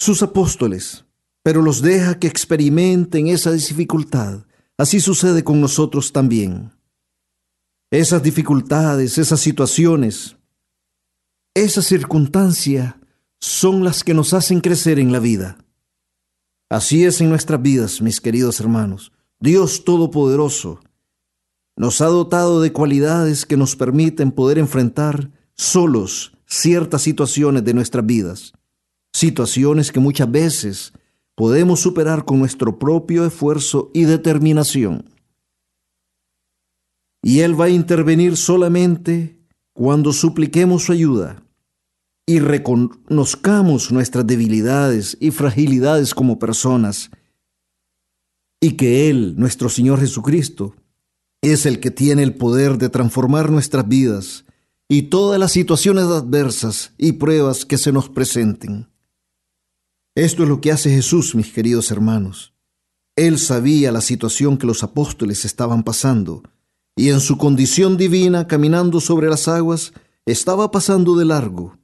sus 0.00 0.24
apóstoles, 0.24 1.04
pero 1.44 1.62
los 1.62 1.82
deja 1.82 2.18
que 2.18 2.26
experimenten 2.26 3.28
esa 3.28 3.52
dificultad. 3.52 4.44
Así 4.76 4.98
sucede 4.98 5.44
con 5.44 5.60
nosotros 5.60 6.12
también. 6.12 6.72
Esas 7.92 8.24
dificultades, 8.24 9.18
esas 9.18 9.38
situaciones, 9.38 10.36
esas 11.54 11.84
circunstancias 11.84 12.96
son 13.40 13.84
las 13.84 14.02
que 14.02 14.14
nos 14.14 14.34
hacen 14.34 14.60
crecer 14.60 14.98
en 14.98 15.12
la 15.12 15.20
vida. 15.20 15.61
Así 16.72 17.04
es 17.04 17.20
en 17.20 17.28
nuestras 17.28 17.60
vidas, 17.60 18.00
mis 18.00 18.18
queridos 18.18 18.58
hermanos. 18.58 19.12
Dios 19.38 19.84
Todopoderoso 19.84 20.80
nos 21.76 22.00
ha 22.00 22.06
dotado 22.06 22.62
de 22.62 22.72
cualidades 22.72 23.44
que 23.44 23.58
nos 23.58 23.76
permiten 23.76 24.32
poder 24.32 24.56
enfrentar 24.56 25.30
solos 25.54 26.32
ciertas 26.46 27.02
situaciones 27.02 27.62
de 27.62 27.74
nuestras 27.74 28.06
vidas, 28.06 28.54
situaciones 29.12 29.92
que 29.92 30.00
muchas 30.00 30.32
veces 30.32 30.94
podemos 31.34 31.80
superar 31.80 32.24
con 32.24 32.38
nuestro 32.38 32.78
propio 32.78 33.26
esfuerzo 33.26 33.90
y 33.92 34.04
determinación. 34.04 35.10
Y 37.22 37.40
Él 37.40 37.60
va 37.60 37.66
a 37.66 37.68
intervenir 37.68 38.38
solamente 38.38 39.38
cuando 39.74 40.14
supliquemos 40.14 40.84
su 40.84 40.92
ayuda 40.92 41.41
y 42.26 42.38
reconozcamos 42.38 43.90
nuestras 43.90 44.26
debilidades 44.26 45.16
y 45.20 45.30
fragilidades 45.30 46.14
como 46.14 46.38
personas, 46.38 47.10
y 48.60 48.72
que 48.72 49.10
Él, 49.10 49.34
nuestro 49.36 49.68
Señor 49.68 49.98
Jesucristo, 49.98 50.76
es 51.42 51.66
el 51.66 51.80
que 51.80 51.90
tiene 51.90 52.22
el 52.22 52.34
poder 52.34 52.78
de 52.78 52.88
transformar 52.88 53.50
nuestras 53.50 53.88
vidas 53.88 54.44
y 54.88 55.02
todas 55.02 55.40
las 55.40 55.50
situaciones 55.50 56.04
adversas 56.04 56.92
y 56.96 57.12
pruebas 57.12 57.64
que 57.64 57.76
se 57.76 57.90
nos 57.90 58.08
presenten. 58.08 58.88
Esto 60.14 60.44
es 60.44 60.48
lo 60.48 60.60
que 60.60 60.70
hace 60.70 60.90
Jesús, 60.90 61.34
mis 61.34 61.52
queridos 61.52 61.90
hermanos. 61.90 62.54
Él 63.16 63.38
sabía 63.38 63.90
la 63.90 64.00
situación 64.00 64.56
que 64.56 64.66
los 64.66 64.84
apóstoles 64.84 65.44
estaban 65.44 65.82
pasando, 65.82 66.42
y 66.94 67.08
en 67.08 67.20
su 67.20 67.38
condición 67.38 67.96
divina, 67.96 68.46
caminando 68.46 69.00
sobre 69.00 69.28
las 69.28 69.48
aguas, 69.48 69.92
estaba 70.24 70.70
pasando 70.70 71.16
de 71.16 71.24
largo 71.24 71.81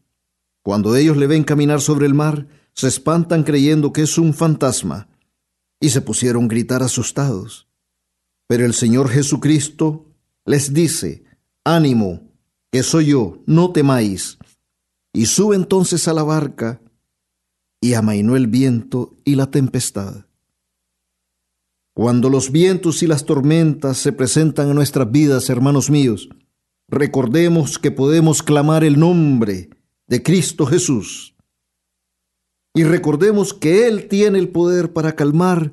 cuando 0.69 0.97
ellos 0.97 1.17
le 1.17 1.27
ven 1.27 1.45
caminar 1.45 1.81
sobre 1.81 2.05
el 2.05 2.13
mar, 2.13 2.47
se 2.75 2.89
espantan 2.89 3.43
creyendo 3.43 3.91
que 3.91 4.03
es 4.03 4.19
un 4.19 4.35
fantasma 4.35 5.09
y 5.81 5.89
se 5.89 6.03
pusieron 6.03 6.45
a 6.45 6.49
gritar 6.49 6.83
asustados. 6.83 7.71
Pero 8.47 8.67
el 8.67 8.75
Señor 8.75 9.09
Jesucristo 9.09 10.13
les 10.45 10.75
dice, 10.75 11.25
ánimo, 11.65 12.21
que 12.71 12.83
soy 12.83 13.07
yo, 13.07 13.43
no 13.47 13.73
temáis. 13.73 14.37
Y 15.15 15.25
sube 15.25 15.57
entonces 15.57 16.07
a 16.07 16.13
la 16.13 16.23
barca 16.23 16.83
y 17.81 17.95
amainó 17.95 18.37
el 18.37 18.47
viento 18.47 19.17
y 19.25 19.37
la 19.37 19.51
tempestad. 19.51 20.27
Cuando 21.95 22.29
los 22.29 22.53
vientos 22.53 23.03
y 23.03 23.07
las 23.07 23.25
tormentas 23.25 23.97
se 23.97 24.13
presentan 24.13 24.69
a 24.69 24.75
nuestras 24.75 25.11
vidas, 25.11 25.49
hermanos 25.49 25.89
míos, 25.89 26.29
recordemos 26.89 27.79
que 27.79 27.91
podemos 27.91 28.43
clamar 28.43 28.85
el 28.85 28.99
nombre 29.01 29.71
de 30.09 30.23
Cristo 30.23 30.67
Jesús. 30.67 31.37
Y 32.75 32.85
recordemos 32.85 33.55
que 33.55 33.87
Él 33.87 34.09
tiene 34.09 34.39
el 34.39 34.49
poder 34.49 34.93
para 34.93 35.15
calmar 35.15 35.73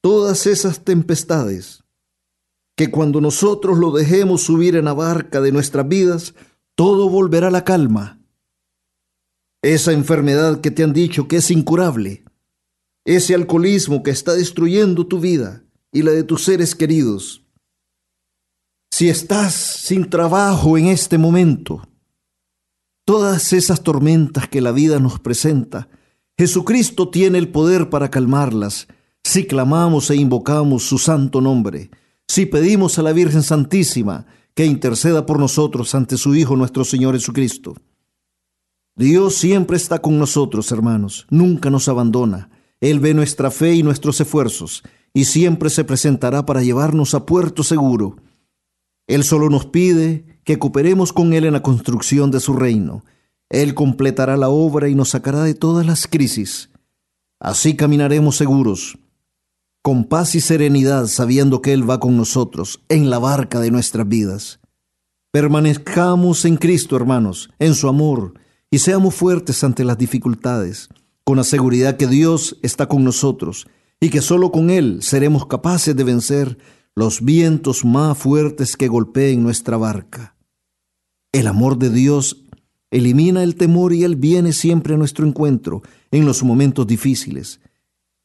todas 0.00 0.46
esas 0.46 0.84
tempestades, 0.84 1.84
que 2.76 2.90
cuando 2.90 3.20
nosotros 3.20 3.78
lo 3.78 3.90
dejemos 3.92 4.42
subir 4.42 4.76
en 4.76 4.84
la 4.84 4.92
barca 4.92 5.40
de 5.40 5.52
nuestras 5.52 5.88
vidas, 5.88 6.34
todo 6.74 7.08
volverá 7.08 7.48
a 7.48 7.50
la 7.50 7.64
calma. 7.64 8.20
Esa 9.62 9.92
enfermedad 9.92 10.60
que 10.60 10.70
te 10.70 10.84
han 10.84 10.92
dicho 10.92 11.26
que 11.26 11.36
es 11.36 11.50
incurable, 11.50 12.24
ese 13.04 13.34
alcoholismo 13.34 14.02
que 14.02 14.10
está 14.10 14.34
destruyendo 14.34 15.06
tu 15.06 15.18
vida 15.18 15.64
y 15.92 16.02
la 16.02 16.12
de 16.12 16.22
tus 16.22 16.44
seres 16.44 16.74
queridos. 16.74 17.44
Si 18.92 19.08
estás 19.08 19.54
sin 19.54 20.08
trabajo 20.08 20.78
en 20.78 20.86
este 20.86 21.18
momento, 21.18 21.87
todas 23.08 23.54
esas 23.54 23.82
tormentas 23.82 24.50
que 24.50 24.60
la 24.60 24.70
vida 24.70 25.00
nos 25.00 25.18
presenta, 25.18 25.88
Jesucristo 26.36 27.08
tiene 27.08 27.38
el 27.38 27.48
poder 27.48 27.88
para 27.88 28.10
calmarlas 28.10 28.86
si 29.24 29.46
clamamos 29.46 30.10
e 30.10 30.16
invocamos 30.16 30.82
su 30.82 30.98
santo 30.98 31.40
nombre, 31.40 31.90
si 32.26 32.44
pedimos 32.44 32.98
a 32.98 33.02
la 33.02 33.14
Virgen 33.14 33.42
Santísima 33.42 34.26
que 34.52 34.66
interceda 34.66 35.24
por 35.24 35.38
nosotros 35.38 35.94
ante 35.94 36.18
su 36.18 36.34
Hijo 36.34 36.54
nuestro 36.54 36.84
Señor 36.84 37.14
Jesucristo. 37.14 37.76
Dios 38.94 39.36
siempre 39.36 39.78
está 39.78 40.02
con 40.02 40.18
nosotros, 40.18 40.70
hermanos, 40.70 41.26
nunca 41.30 41.70
nos 41.70 41.88
abandona. 41.88 42.50
Él 42.78 43.00
ve 43.00 43.14
nuestra 43.14 43.50
fe 43.50 43.72
y 43.72 43.82
nuestros 43.82 44.20
esfuerzos 44.20 44.82
y 45.14 45.24
siempre 45.24 45.70
se 45.70 45.82
presentará 45.82 46.44
para 46.44 46.62
llevarnos 46.62 47.14
a 47.14 47.24
puerto 47.24 47.62
seguro. 47.62 48.16
Él 49.08 49.24
solo 49.24 49.50
nos 49.50 49.66
pide 49.66 50.24
que 50.44 50.58
cooperemos 50.58 51.12
con 51.12 51.32
Él 51.32 51.44
en 51.46 51.54
la 51.54 51.62
construcción 51.62 52.30
de 52.30 52.40
su 52.40 52.52
reino. 52.52 53.04
Él 53.48 53.74
completará 53.74 54.36
la 54.36 54.50
obra 54.50 54.88
y 54.88 54.94
nos 54.94 55.08
sacará 55.08 55.42
de 55.42 55.54
todas 55.54 55.84
las 55.84 56.06
crisis. 56.06 56.70
Así 57.40 57.74
caminaremos 57.74 58.36
seguros, 58.36 58.98
con 59.82 60.04
paz 60.04 60.34
y 60.34 60.40
serenidad, 60.40 61.06
sabiendo 61.06 61.62
que 61.62 61.72
Él 61.72 61.88
va 61.88 61.98
con 61.98 62.16
nosotros 62.16 62.80
en 62.88 63.08
la 63.08 63.18
barca 63.18 63.60
de 63.60 63.70
nuestras 63.70 64.06
vidas. 64.06 64.60
Permanezcamos 65.32 66.44
en 66.44 66.56
Cristo, 66.56 66.96
hermanos, 66.96 67.48
en 67.58 67.74
su 67.74 67.88
amor, 67.88 68.34
y 68.70 68.80
seamos 68.80 69.14
fuertes 69.14 69.64
ante 69.64 69.84
las 69.84 69.96
dificultades, 69.96 70.90
con 71.24 71.38
la 71.38 71.44
seguridad 71.44 71.96
que 71.96 72.06
Dios 72.06 72.58
está 72.62 72.86
con 72.86 73.04
nosotros 73.04 73.66
y 74.00 74.10
que 74.10 74.20
solo 74.20 74.52
con 74.52 74.68
Él 74.68 74.98
seremos 75.02 75.46
capaces 75.46 75.96
de 75.96 76.04
vencer 76.04 76.58
los 76.98 77.24
vientos 77.24 77.84
más 77.84 78.18
fuertes 78.18 78.76
que 78.76 78.88
golpeen 78.88 79.40
nuestra 79.40 79.76
barca. 79.76 80.34
El 81.30 81.46
amor 81.46 81.78
de 81.78 81.90
Dios 81.90 82.44
elimina 82.90 83.44
el 83.44 83.54
temor 83.54 83.92
y 83.92 84.02
Él 84.02 84.16
viene 84.16 84.52
siempre 84.52 84.94
a 84.94 84.96
nuestro 84.96 85.24
encuentro 85.24 85.82
en 86.10 86.26
los 86.26 86.42
momentos 86.42 86.88
difíciles. 86.88 87.60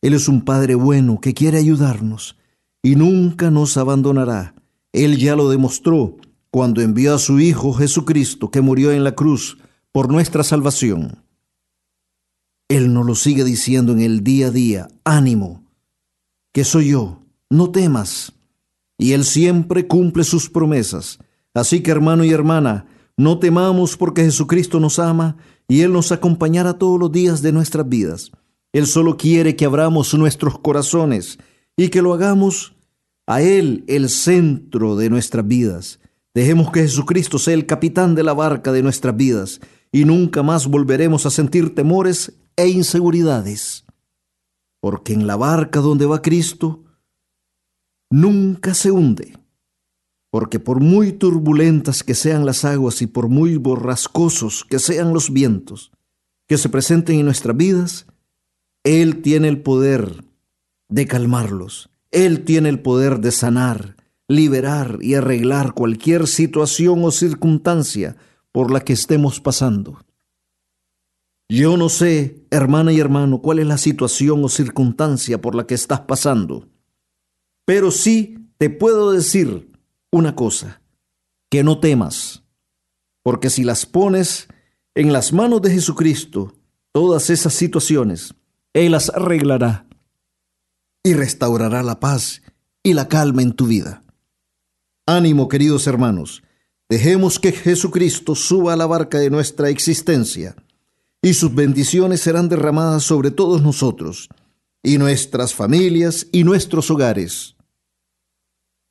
Él 0.02 0.16
es 0.16 0.28
un 0.28 0.44
Padre 0.44 0.74
bueno 0.74 1.22
que 1.22 1.36
quiere 1.36 1.60
ayudarnos 1.60 2.36
y 2.82 2.96
nunca 2.96 3.52
nos 3.52 3.78
abandonará. 3.78 4.56
Él 4.92 5.20
ya 5.20 5.36
lo 5.36 5.52
demostró 5.52 6.18
cuando 6.50 6.82
envió 6.82 7.14
a 7.14 7.20
su 7.20 7.40
Hijo 7.40 7.74
Jesucristo 7.74 8.50
que 8.50 8.62
murió 8.62 8.92
en 8.92 9.04
la 9.04 9.14
cruz 9.14 9.60
por 9.92 10.12
nuestra 10.12 10.44
salvación. 10.44 11.24
Él 12.70 12.92
nos 12.92 13.06
lo 13.06 13.14
sigue 13.14 13.44
diciendo 13.44 13.92
en 13.92 14.00
el 14.00 14.24
día 14.24 14.48
a 14.48 14.52
día, 14.52 14.88
ánimo, 15.04 15.64
que 16.52 16.64
soy 16.64 16.90
yo, 16.90 17.22
no 17.52 17.70
temas. 17.70 18.34
Y 19.04 19.12
Él 19.12 19.26
siempre 19.26 19.86
cumple 19.86 20.24
sus 20.24 20.50
promesas. 20.50 21.20
Así 21.54 21.82
que 21.82 21.92
hermano 21.92 22.24
y 22.24 22.32
hermana, 22.32 22.86
no 23.18 23.38
temamos 23.38 23.98
porque 23.98 24.24
Jesucristo 24.24 24.80
nos 24.80 24.98
ama 24.98 25.36
y 25.68 25.82
Él 25.82 25.92
nos 25.92 26.14
acompañará 26.14 26.80
todos 26.80 26.98
los 26.98 27.12
días 27.12 27.42
de 27.42 27.52
nuestras 27.52 27.90
vidas. 27.90 28.32
Él 28.72 28.88
solo 28.88 29.18
quiere 29.18 29.58
que 29.58 29.66
abramos 29.66 30.14
nuestros 30.14 30.58
corazones 30.58 31.38
y 31.76 31.90
que 31.90 32.02
lo 32.02 32.14
hagamos 32.14 32.78
a 33.28 33.42
Él 33.42 33.84
el 33.90 34.08
centro 34.08 34.96
de 34.96 35.10
nuestras 35.10 35.46
vidas. 35.46 36.00
Dejemos 36.34 36.72
que 36.72 36.84
Jesucristo 36.84 37.40
sea 37.40 37.56
el 37.56 37.66
capitán 37.66 38.16
de 38.16 38.24
la 38.24 38.34
barca 38.34 38.72
de 38.72 38.84
nuestras 38.84 39.18
vidas 39.18 39.60
y 39.92 40.06
nunca 40.06 40.44
más 40.44 40.66
volveremos 40.66 41.26
a 41.26 41.30
sentir 41.30 41.76
temores 41.76 42.38
e 42.56 42.70
inseguridades. 42.70 43.84
Porque 44.80 45.12
en 45.12 45.28
la 45.28 45.36
barca 45.36 45.82
donde 45.82 46.06
va 46.06 46.22
Cristo, 46.22 46.86
nunca 48.14 48.76
se 48.76 48.92
hunde. 48.92 49.34
Porque 50.30 50.60
por 50.60 50.80
muy 50.80 51.14
turbulentas 51.14 52.04
que 52.04 52.14
sean 52.14 52.46
las 52.46 52.64
aguas 52.64 53.02
y 53.02 53.08
por 53.08 53.28
muy 53.28 53.58
borrascosos 53.58 54.64
que 54.66 54.78
sean 54.78 55.14
los 55.14 55.34
vientos 55.34 55.92
que 56.48 56.60
se 56.60 56.70
presenten 56.70 57.18
en 57.18 57.26
nuestras 57.26 57.58
vidas, 57.58 58.06
Él 58.84 59.24
tiene 59.24 59.48
el 59.48 59.62
poder 59.62 60.26
de 60.90 61.08
calmarlos. 61.08 61.90
Él 62.12 62.44
tiene 62.44 62.70
el 62.70 62.82
poder 62.82 63.20
de 63.20 63.32
sanar, 63.32 63.96
liberar 64.28 65.00
y 65.02 65.16
arreglar 65.16 65.74
cualquier 65.74 66.28
situación 66.28 67.04
o 67.04 67.10
circunstancia 67.10 68.16
por 68.52 68.72
la 68.72 68.82
que 68.82 68.94
estemos 68.94 69.40
pasando. 69.40 69.98
Yo 71.50 71.78
no 71.78 71.90
sé, 71.90 72.46
hermana 72.52 72.94
y 72.94 73.00
hermano, 73.00 73.42
cuál 73.42 73.58
es 73.58 73.66
la 73.66 73.80
situación 73.80 74.44
o 74.44 74.50
circunstancia 74.50 75.42
por 75.42 75.56
la 75.56 75.66
que 75.66 75.74
estás 75.74 76.02
pasando, 76.02 76.68
pero 77.66 77.92
sí 77.92 78.38
te 78.58 78.70
puedo 78.70 79.12
decir 79.12 79.72
una 80.12 80.36
cosa, 80.36 80.82
que 81.50 81.64
no 81.64 81.80
temas, 81.80 82.44
porque 83.24 83.50
si 83.50 83.64
las 83.64 83.86
pones 83.86 84.48
en 84.96 85.14
las 85.14 85.34
manos 85.34 85.62
de 85.62 85.72
Jesucristo, 85.72 86.56
todas 86.92 87.30
esas 87.30 87.54
situaciones, 87.54 88.36
Él 88.74 88.92
las 88.92 89.10
arreglará 89.10 89.88
y 91.04 91.14
restaurará 91.14 91.84
la 91.84 92.00
paz 92.00 92.42
y 92.84 92.94
la 92.94 93.08
calma 93.08 93.42
en 93.42 93.54
tu 93.54 93.68
vida. 93.68 94.04
Ánimo, 95.06 95.48
queridos 95.48 95.88
hermanos, 95.88 96.44
dejemos 96.90 97.40
que 97.40 97.52
Jesucristo 97.52 98.36
suba 98.36 98.74
a 98.74 98.78
la 98.78 98.86
barca 98.86 99.20
de 99.20 99.30
nuestra 99.30 99.70
existencia 99.70 100.56
y 101.22 101.34
sus 101.34 101.54
bendiciones 101.54 102.22
serán 102.22 102.50
derramadas 102.50 103.04
sobre 103.04 103.32
todos 103.32 103.62
nosotros 103.62 104.30
y 104.82 104.98
nuestras 104.98 105.54
familias 105.54 106.28
y 106.32 106.44
nuestros 106.44 106.92
hogares 106.92 107.53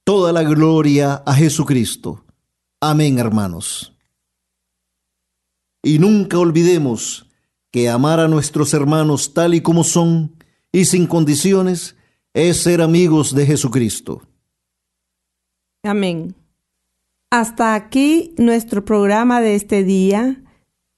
Toda 0.05 0.33
la 0.33 0.43
gloria 0.43 1.23
a 1.25 1.35
Jesucristo. 1.35 2.25
Amén, 2.81 3.21
hermanos. 3.21 3.97
Y 5.81 6.01
nunca 6.01 6.39
olvidemos 6.39 7.31
que 7.71 7.89
amar 7.89 8.19
a 8.19 8.27
nuestros 8.27 8.75
hermanos 8.75 9.33
tal 9.33 9.55
y 9.55 9.61
como 9.61 9.85
son 9.85 10.35
y 10.73 10.87
sin 10.87 11.07
condiciones 11.07 11.95
es 12.35 12.57
ser 12.63 12.83
amigos 12.83 13.33
de 13.33 13.47
Jesucristo. 13.47 14.23
Amén. 15.85 16.35
Hasta 17.31 17.77
aquí 17.77 18.35
nuestro 18.39 18.85
programa 18.85 19.41
de 19.41 19.55
este 19.55 19.85
día. 19.85 20.43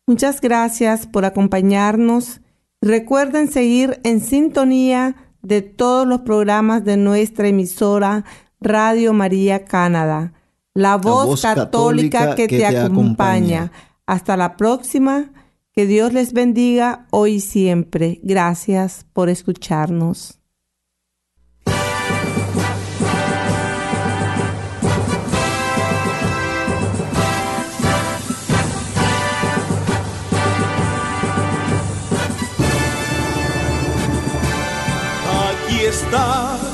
Muchas 0.07 0.41
gracias 0.41 1.07
por 1.07 1.27
acompañarnos. 1.27 2.41
Recuerden 2.81 3.53
seguir 3.53 4.01
en 4.03 4.21
sintonía 4.21 5.17
de 5.43 5.61
todos 5.61 6.07
los 6.07 6.23
programas 6.23 6.85
de 6.87 6.97
nuestra 6.97 7.49
emisora 7.49 8.25
Radio 8.61 9.13
María 9.13 9.65
Canadá, 9.65 10.33
la 10.75 10.97
voz, 10.97 11.43
católica, 11.43 12.35
que, 12.35 12.49
te, 12.49 12.67
acompaña. 12.67 13.71
Hasta 14.07 14.37
la 14.37 14.57
próxima. 14.57 15.31
Que 15.73 15.87
Dios 15.87 16.13
les 16.13 16.33
bendiga 16.33 17.07
hoy 17.11 17.35
y 17.35 17.41
siempre. 17.41 18.21
Gracias 18.23 19.07
por 19.13 19.29
escucharnos. 19.29 20.39
Aquí 35.27 35.87
está 35.87 36.74